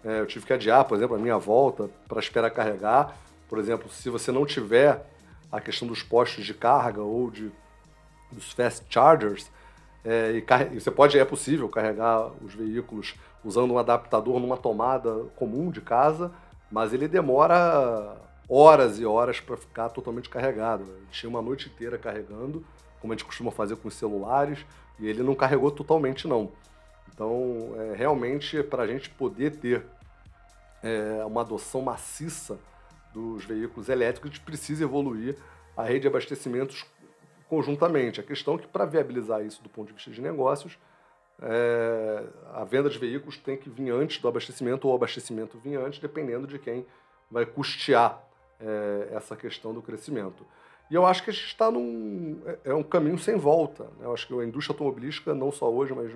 É, 0.06 0.20
eu 0.20 0.28
tive 0.28 0.46
que 0.46 0.54
adiar, 0.54 0.86
por 0.86 0.96
exemplo, 0.96 1.16
a 1.16 1.20
minha 1.20 1.40
volta 1.40 1.90
para 2.08 2.20
esperar 2.20 2.52
carregar. 2.52 3.18
Por 3.50 3.58
exemplo, 3.58 3.90
se 3.90 4.12
você 4.12 4.32
não 4.32 4.46
tiver 4.46 5.04
a 5.52 5.60
questão 5.60 5.88
dos 5.88 6.04
postos 6.04 6.46
de 6.46 6.54
carga 6.54 7.02
ou 7.02 7.32
de, 7.32 7.52
dos 8.32 8.52
fast 8.52 8.86
chargers, 8.88 9.50
é, 10.06 10.44
e 10.72 10.80
você 10.80 10.92
pode, 10.92 11.18
é 11.18 11.26
possível 11.26 11.68
carregar 11.68 12.32
os 12.44 12.54
veículos 12.54 13.16
usando 13.44 13.74
um 13.74 13.80
adaptador 13.80 14.40
numa 14.40 14.56
tomada 14.56 15.26
comum 15.36 15.72
de 15.72 15.82
casa, 15.82 16.32
mas 16.72 16.94
ele 16.94 17.08
demora 17.08 18.18
horas 18.48 19.00
e 19.00 19.06
horas 19.06 19.40
para 19.40 19.58
ficar 19.58 19.90
totalmente 19.90 20.30
carregado. 20.30 20.86
Gente 20.86 21.22
tinha 21.22 21.30
uma 21.32 21.42
noite 21.42 21.70
inteira 21.70 21.98
carregando, 21.98 22.64
como 23.02 23.14
a 23.14 23.16
gente 23.16 23.26
costuma 23.26 23.50
fazer 23.50 23.78
com 23.78 23.88
os 23.88 23.96
celulares, 23.96 24.64
e 25.00 25.08
ele 25.08 25.24
não 25.24 25.36
carregou 25.36 25.72
totalmente 25.72 26.28
não. 26.28 26.52
Então, 27.14 27.74
é, 27.76 27.96
realmente, 27.96 28.62
para 28.64 28.84
a 28.84 28.88
gente 28.88 29.10
poder 29.10 29.58
ter 29.58 29.86
é, 30.84 31.24
uma 31.26 31.42
adoção 31.42 31.82
maciça 31.82 32.60
dos 33.14 33.44
veículos 33.46 33.90
elétricos, 33.90 34.30
a 34.30 34.34
gente 34.34 34.44
precisa 34.44 34.84
evoluir 34.84 35.36
a 35.76 35.84
rede 35.84 36.02
de 36.02 36.08
abastecimentos 36.08 36.86
conjuntamente. 37.48 38.20
A 38.20 38.24
questão 38.24 38.56
é 38.56 38.58
que, 38.60 38.68
para 38.68 38.86
viabilizar 38.86 39.44
isso 39.44 39.62
do 39.64 39.70
ponto 39.70 39.88
de 39.88 39.94
vista 39.94 40.12
de 40.12 40.22
negócios, 40.22 40.78
é, 41.42 42.24
a 42.54 42.64
venda 42.64 42.90
de 42.90 42.98
veículos 43.00 43.38
tem 43.38 43.58
que 43.58 43.70
vir 43.70 43.90
antes 43.92 44.22
do 44.22 44.28
abastecimento 44.28 44.88
ou 44.88 44.94
o 44.94 44.96
abastecimento 44.96 45.58
vir 45.58 45.78
antes, 45.78 46.00
dependendo 46.00 46.46
de 46.46 46.60
quem 46.60 46.86
vai 47.32 47.46
custear 47.46 48.22
é, 48.60 49.10
essa 49.14 49.36
questão 49.36 49.74
do 49.74 49.82
crescimento. 49.82 50.46
E 50.90 50.96
eu 50.96 51.06
acho 51.06 51.24
que 51.24 51.30
a 51.30 51.34
gente 51.34 51.46
está 51.46 51.70
num. 51.70 52.42
É, 52.46 52.72
é 52.72 52.74
um 52.74 52.84
caminho 52.84 53.18
sem 53.18 53.38
volta. 53.38 53.84
Né? 53.84 54.06
Eu 54.06 54.14
acho 54.14 54.28
que 54.28 54.34
a 54.34 54.44
indústria 54.44 54.74
automobilística, 54.74 55.34
não 55.36 55.52
só 55.52 55.72
hoje, 55.72 55.94
mas 55.94 56.12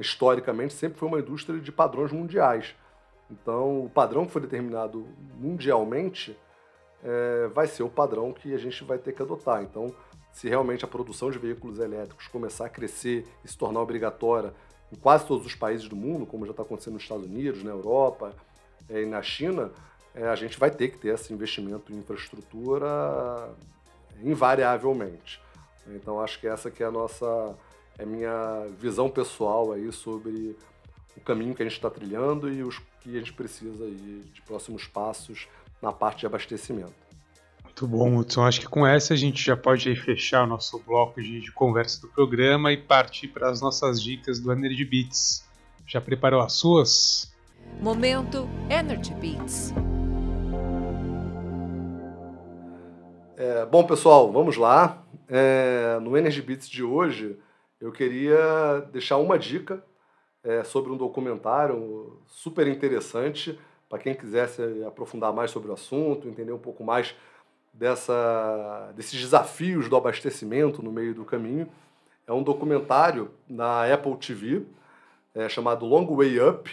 historicamente, 0.00 0.72
sempre 0.72 0.98
foi 0.98 1.08
uma 1.08 1.18
indústria 1.18 1.60
de 1.60 1.70
padrões 1.70 2.10
mundiais. 2.10 2.74
Então, 3.30 3.84
o 3.84 3.90
padrão 3.90 4.24
que 4.26 4.32
foi 4.32 4.42
determinado 4.42 5.06
mundialmente 5.36 6.36
é, 7.02 7.48
vai 7.48 7.66
ser 7.66 7.82
o 7.82 7.88
padrão 7.88 8.32
que 8.32 8.54
a 8.54 8.58
gente 8.58 8.82
vai 8.84 8.98
ter 8.98 9.12
que 9.12 9.22
adotar. 9.22 9.62
Então, 9.62 9.94
se 10.32 10.48
realmente 10.48 10.84
a 10.84 10.88
produção 10.88 11.30
de 11.30 11.38
veículos 11.38 11.78
elétricos 11.78 12.26
começar 12.28 12.66
a 12.66 12.68
crescer 12.68 13.26
e 13.44 13.48
se 13.48 13.56
tornar 13.56 13.80
obrigatória 13.80 14.54
em 14.90 14.96
quase 14.96 15.26
todos 15.26 15.46
os 15.46 15.54
países 15.54 15.88
do 15.88 15.96
mundo, 15.96 16.26
como 16.26 16.46
já 16.46 16.52
está 16.52 16.62
acontecendo 16.62 16.94
nos 16.94 17.02
Estados 17.02 17.26
Unidos, 17.26 17.62
na 17.62 17.70
Europa 17.70 18.34
é, 18.88 19.02
e 19.02 19.06
na 19.06 19.22
China, 19.22 19.70
é, 20.14 20.26
a 20.26 20.34
gente 20.34 20.58
vai 20.58 20.70
ter 20.70 20.88
que 20.88 20.98
ter 20.98 21.14
esse 21.14 21.32
investimento 21.32 21.92
em 21.92 21.96
infraestrutura 21.96 23.54
invariavelmente. 24.22 25.40
Então 25.86 26.20
acho 26.20 26.40
que 26.40 26.46
essa 26.46 26.70
que 26.70 26.82
é 26.82 26.86
a 26.86 26.90
nossa, 26.90 27.54
é 27.98 28.04
minha 28.04 28.66
visão 28.78 29.08
pessoal 29.08 29.72
aí 29.72 29.92
sobre 29.92 30.56
o 31.16 31.20
caminho 31.20 31.54
que 31.54 31.62
a 31.62 31.66
gente 31.66 31.76
está 31.76 31.90
trilhando 31.90 32.52
e 32.52 32.62
os 32.62 32.80
que 33.00 33.16
a 33.16 33.18
gente 33.18 33.32
precisa 33.32 33.84
aí 33.84 34.22
de 34.32 34.42
próximos 34.42 34.86
passos 34.86 35.46
na 35.80 35.92
parte 35.92 36.20
de 36.20 36.26
abastecimento. 36.26 37.04
Muito 37.62 37.86
bom, 37.86 38.16
Hudson. 38.16 38.46
Acho 38.46 38.60
que 38.60 38.68
com 38.68 38.86
essa 38.86 39.14
a 39.14 39.16
gente 39.16 39.44
já 39.44 39.56
pode 39.56 39.88
aí 39.88 39.96
fechar 39.96 40.44
o 40.44 40.46
nosso 40.46 40.78
bloco 40.78 41.20
de, 41.20 41.40
de 41.40 41.52
conversa 41.52 42.00
do 42.00 42.08
programa 42.08 42.72
e 42.72 42.76
partir 42.76 43.28
para 43.28 43.50
as 43.50 43.60
nossas 43.60 44.02
dicas 44.02 44.40
do 44.40 44.52
Energy 44.52 44.84
Beats. 44.84 45.44
Já 45.86 46.00
preparou 46.00 46.40
as 46.40 46.52
suas? 46.52 47.34
Momento 47.80 48.48
Energy 48.70 49.12
Beats. 49.14 49.74
É, 53.36 53.66
bom, 53.66 53.84
pessoal, 53.84 54.30
vamos 54.30 54.56
lá. 54.56 55.02
É, 55.28 55.98
no 56.00 56.16
Energy 56.16 56.40
Beats 56.40 56.68
de 56.68 56.84
hoje, 56.84 57.36
eu 57.80 57.90
queria 57.90 58.86
deixar 58.92 59.16
uma 59.16 59.36
dica 59.36 59.84
é, 60.44 60.62
sobre 60.62 60.92
um 60.92 60.96
documentário 60.96 62.20
super 62.28 62.68
interessante 62.68 63.58
para 63.88 63.98
quem 63.98 64.14
quisesse 64.14 64.62
aprofundar 64.86 65.32
mais 65.32 65.50
sobre 65.50 65.68
o 65.68 65.74
assunto, 65.74 66.28
entender 66.28 66.52
um 66.52 66.58
pouco 66.58 66.84
mais 66.84 67.12
dessa, 67.72 68.92
desses 68.94 69.20
desafios 69.20 69.88
do 69.88 69.96
abastecimento 69.96 70.80
no 70.80 70.92
meio 70.92 71.12
do 71.12 71.24
caminho. 71.24 71.68
É 72.28 72.32
um 72.32 72.42
documentário 72.42 73.32
na 73.48 73.92
Apple 73.92 74.16
TV 74.16 74.64
é, 75.34 75.48
chamado 75.48 75.84
Long 75.84 76.06
Way 76.06 76.40
Up, 76.40 76.70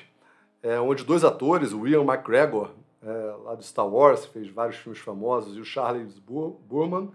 é, 0.61 0.79
onde 0.79 1.03
dois 1.03 1.23
atores, 1.23 1.73
o 1.73 1.87
Ian 1.87 2.03
McGregor, 2.03 2.69
é, 3.03 3.35
lá 3.43 3.55
do 3.55 3.63
Star 3.63 3.87
Wars, 3.87 4.25
fez 4.25 4.49
vários 4.49 4.77
filmes 4.77 4.99
famosos, 4.99 5.57
e 5.57 5.59
o 5.59 5.65
Charles 5.65 6.19
Burman, 6.19 7.11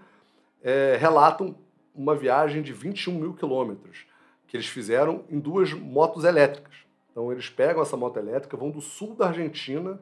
é, 0.62 0.96
relatam 0.98 1.54
uma 1.94 2.14
viagem 2.14 2.62
de 2.62 2.72
21 2.72 3.14
mil 3.14 3.34
quilômetros 3.34 4.06
que 4.46 4.56
eles 4.56 4.66
fizeram 4.66 5.24
em 5.30 5.38
duas 5.38 5.72
motos 5.72 6.24
elétricas. 6.24 6.74
Então 7.10 7.32
eles 7.32 7.48
pegam 7.48 7.82
essa 7.82 7.96
moto 7.96 8.18
elétrica, 8.18 8.56
vão 8.56 8.70
do 8.70 8.80
sul 8.80 9.14
da 9.14 9.28
Argentina 9.28 9.98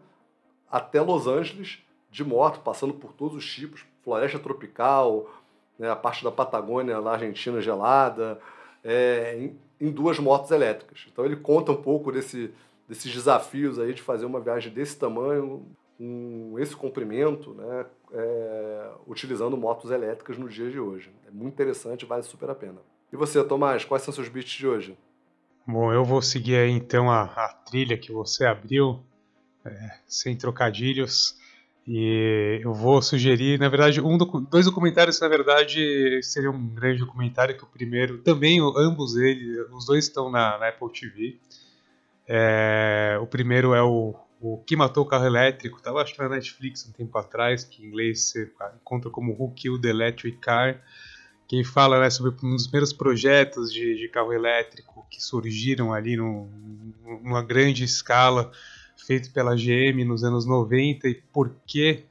até 0.71 1.01
Los 1.01 1.27
Angeles 1.27 1.79
de 2.11 2.25
moto, 2.25 2.61
passando 2.61 2.95
por 2.95 3.13
todos 3.13 3.37
os 3.37 3.55
tipos, 3.55 3.85
floresta 4.03 4.39
tropical, 4.39 5.31
né, 5.79 5.91
a 5.91 5.97
parte 5.97 6.23
da 6.23 6.31
Patagônia, 6.31 7.01
na 7.01 7.13
Argentina 7.13 7.61
gelada, 7.61 8.41
é, 8.83 9.37
em, 9.39 9.59
em, 9.81 9.91
duas 9.91 10.19
motos 10.19 10.51
elétricas. 10.51 11.07
Então 11.11 11.25
ele 11.25 11.37
conta 11.37 11.73
um 11.73 11.83
pouco 11.83 12.13
desse, 12.13 12.53
desses 12.89 13.13
desafios 13.13 13.79
aí 13.79 13.95
de 13.95 14.03
fazer 14.03 14.27
uma 14.27 14.41
viagem 14.41 14.73
desse 14.73 14.99
tamanho, 14.99 15.67
com 15.97 16.57
esse 16.59 16.75
comprimento, 16.75 17.55
né, 17.55 17.87
é, 18.13 18.91
utilizando 19.07 19.57
motos 19.57 19.91
elétricas 19.91 20.37
no 20.37 20.49
dia 20.49 20.71
de 20.71 20.79
hoje. 20.79 21.11
É 21.27 21.31
muito 21.31 21.55
interessante, 21.55 22.05
vale 22.05 22.23
super 22.23 22.51
a 22.51 22.55
pena. 22.55 22.81
E 23.13 23.17
você, 23.17 23.43
Tomás, 23.45 23.85
quais 23.85 24.03
são 24.03 24.13
seus 24.13 24.29
beats 24.29 24.53
de 24.53 24.67
hoje? 24.67 24.99
Bom, 25.67 25.93
eu 25.93 26.05
vou 26.05 26.21
seguir 26.21 26.57
aí 26.57 26.71
então 26.71 27.11
a, 27.11 27.23
a 27.23 27.49
trilha 27.49 27.97
que 27.97 28.13
você 28.13 28.45
abriu, 28.45 29.01
é, 29.65 29.99
sem 30.07 30.37
trocadilhos. 30.37 31.39
E 31.87 32.61
eu 32.63 32.73
vou 32.73 33.01
sugerir, 33.03 33.59
na 33.59 33.69
verdade, 33.69 34.01
um 34.01 34.17
dois 34.19 34.65
documentários 34.65 35.21
na 35.21 35.29
verdade 35.29 36.21
seria 36.23 36.51
um 36.51 36.67
grande 36.69 37.01
documentário 37.01 37.57
que 37.57 37.65
o 37.65 37.67
primeiro 37.67 38.19
também, 38.19 38.59
ambos 38.77 39.17
eles, 39.17 39.71
os 39.71 39.87
dois 39.87 40.05
estão 40.05 40.31
na, 40.31 40.59
na 40.59 40.69
Apple 40.69 40.91
TV. 40.91 41.39
É, 42.27 43.19
o 43.21 43.27
primeiro 43.27 43.75
é 43.75 43.83
o, 43.83 44.15
o 44.41 44.59
Que 44.67 44.77
Matou 44.77 45.05
o 45.05 45.07
Carro 45.07 45.27
Elétrico, 45.27 45.79
estava 45.79 46.03
acho 46.03 46.15
que 46.15 46.23
na 46.23 46.29
Netflix 46.29 46.87
um 46.87 46.93
tempo 46.93 47.17
atrás, 47.19 47.65
que 47.65 47.83
em 47.83 47.89
inglês 47.89 48.23
você 48.23 48.51
encontra 48.77 49.11
como 49.11 49.33
Who 49.33 49.53
Killed 49.53 49.83
the 49.83 49.89
Electric 49.89 50.39
Car, 50.39 50.81
que 51.47 51.63
fala 51.63 52.01
né, 52.01 52.09
sobre 52.11 52.35
um 52.43 52.51
dos 52.57 52.67
primeiros 52.67 52.93
projetos 52.93 53.73
de, 53.73 53.97
de 53.97 54.09
carro 54.09 54.33
elétrico 54.33 55.07
que 55.11 55.23
surgiram 55.23 55.93
ali 55.93 56.17
num, 56.17 56.49
numa 57.23 57.43
grande 57.43 57.85
escala 57.85 58.51
feito 58.97 59.31
pela 59.31 59.55
GM 59.55 60.05
nos 60.07 60.25
anos 60.25 60.47
90 60.47 61.09
e 61.09 61.15
por 61.15 61.55
que 61.67 62.05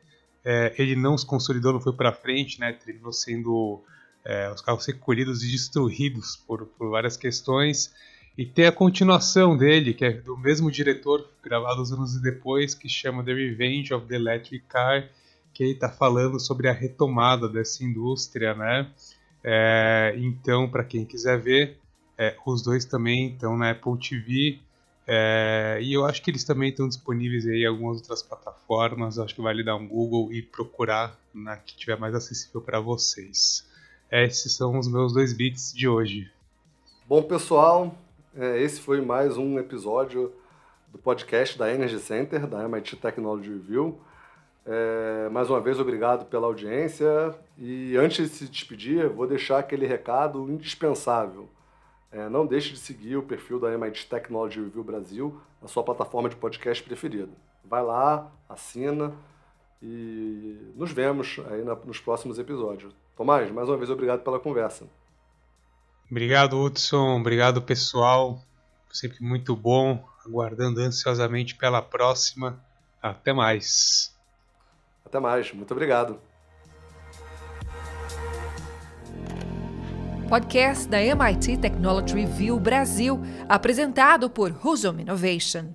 é, 0.43 0.73
ele 0.77 0.95
não 0.95 1.17
se 1.17 1.25
consolidou, 1.25 1.73
não 1.73 1.79
foi 1.79 1.93
para 1.93 2.11
frente, 2.11 2.59
né? 2.59 2.73
Terminou 2.73 3.13
sendo 3.13 3.81
é, 4.25 4.51
os 4.51 4.61
carros 4.61 4.85
recolhidos 4.85 5.43
e 5.43 5.51
destruídos 5.51 6.35
por, 6.35 6.65
por, 6.65 6.89
várias 6.89 7.15
questões. 7.15 7.93
E 8.37 8.45
tem 8.45 8.65
a 8.65 8.71
continuação 8.71 9.55
dele, 9.55 9.93
que 9.93 10.03
é 10.03 10.11
do 10.11 10.35
mesmo 10.35 10.71
diretor, 10.71 11.27
gravado 11.43 11.81
anos 11.81 12.19
depois, 12.19 12.73
que 12.73 12.89
chama 12.89 13.23
The 13.23 13.33
Revenge 13.33 13.93
of 13.93 14.07
the 14.07 14.15
Electric 14.15 14.65
Car, 14.67 15.07
que 15.53 15.65
está 15.65 15.87
falando 15.87 16.39
sobre 16.39 16.67
a 16.67 16.73
retomada 16.73 17.47
dessa 17.47 17.83
indústria, 17.83 18.55
né? 18.55 18.89
É, 19.43 20.15
então, 20.17 20.67
para 20.67 20.83
quem 20.83 21.05
quiser 21.05 21.39
ver, 21.39 21.77
é, 22.17 22.35
os 22.45 22.63
dois 22.63 22.85
também 22.85 23.33
estão 23.33 23.55
na 23.55 23.71
Apple 23.71 23.97
TV. 23.97 24.59
É, 25.05 25.79
e 25.81 25.93
eu 25.93 26.05
acho 26.05 26.21
que 26.21 26.31
eles 26.31 26.43
também 26.43 26.69
estão 26.69 26.87
disponíveis 26.87 27.45
aí 27.45 27.63
em 27.63 27.67
algumas 27.67 27.97
outras 27.97 28.23
plataformas. 28.23 29.19
Acho 29.19 29.35
que 29.35 29.41
vale 29.41 29.63
dar 29.63 29.75
um 29.75 29.87
Google 29.87 30.33
e 30.33 30.41
procurar 30.41 31.15
na 31.33 31.55
que 31.57 31.75
tiver 31.75 31.99
mais 31.99 32.15
acessível 32.15 32.61
para 32.61 32.79
vocês. 32.79 33.63
Esses 34.11 34.53
são 34.53 34.79
os 34.79 34.87
meus 34.87 35.13
dois 35.13 35.33
bits 35.33 35.71
de 35.73 35.87
hoje. 35.87 36.31
Bom, 37.07 37.21
pessoal, 37.21 37.95
É, 38.35 38.59
esse 38.59 38.81
foi 38.81 38.99
mais 38.99 39.37
um 39.37 39.59
episódio 39.59 40.33
do 40.87 40.97
podcast 40.97 41.55
da 41.55 41.71
Energy 41.71 41.99
Center, 41.99 42.47
da 42.47 42.63
MIT 42.63 42.95
Technology 42.95 43.47
Review. 43.47 43.99
É, 44.65 45.29
mais 45.29 45.51
uma 45.51 45.61
vez, 45.61 45.79
obrigado 45.79 46.25
pela 46.25 46.47
audiência. 46.47 47.35
E 47.59 47.95
antes 47.95 48.27
de 48.27 48.35
se 48.35 48.49
despedir, 48.49 49.07
vou 49.07 49.27
deixar 49.27 49.59
aquele 49.59 49.85
recado 49.85 50.49
indispensável. 50.49 51.47
É, 52.11 52.27
não 52.27 52.43
deixe 52.43 52.71
de 52.71 52.79
seguir 52.79 53.17
o 53.17 53.23
perfil 53.23 53.59
da 53.59 53.71
MIT 53.71 54.09
Technology 54.09 54.59
Review 54.59 54.83
Brasil 54.83 55.39
na 55.61 55.67
sua 55.67 55.83
plataforma 55.83 56.27
de 56.27 56.35
podcast 56.35 56.83
preferida. 56.83 57.29
Vai 57.63 57.83
lá, 57.83 58.31
assina 58.49 59.13
e 59.79 60.57
nos 60.75 60.91
vemos 60.91 61.39
aí 61.51 61.63
na, 61.63 61.75
nos 61.75 61.99
próximos 61.99 62.39
episódios. 62.39 62.95
Tomás, 63.15 63.51
mais 63.51 63.69
uma 63.69 63.77
vez, 63.77 63.91
obrigado 63.91 64.23
pela 64.23 64.39
conversa. 64.39 64.87
Obrigado, 66.09 66.61
Hudson. 66.61 67.19
Obrigado, 67.19 67.61
pessoal. 67.61 68.41
Sempre 68.91 69.23
muito 69.23 69.55
bom. 69.55 70.03
Aguardando 70.25 70.79
ansiosamente 70.79 71.55
pela 71.55 71.81
próxima. 71.81 72.59
Até 73.01 73.33
mais. 73.33 74.15
Até 75.05 75.19
mais. 75.19 75.51
Muito 75.51 75.71
obrigado. 75.71 76.19
Podcast 80.29 80.87
da 80.87 80.99
MIT 80.99 81.57
Technology 81.57 82.15
Review 82.15 82.59
Brasil, 82.59 83.21
apresentado 83.47 84.29
por 84.29 84.51
Husum 84.65 84.99
Innovation. 84.99 85.65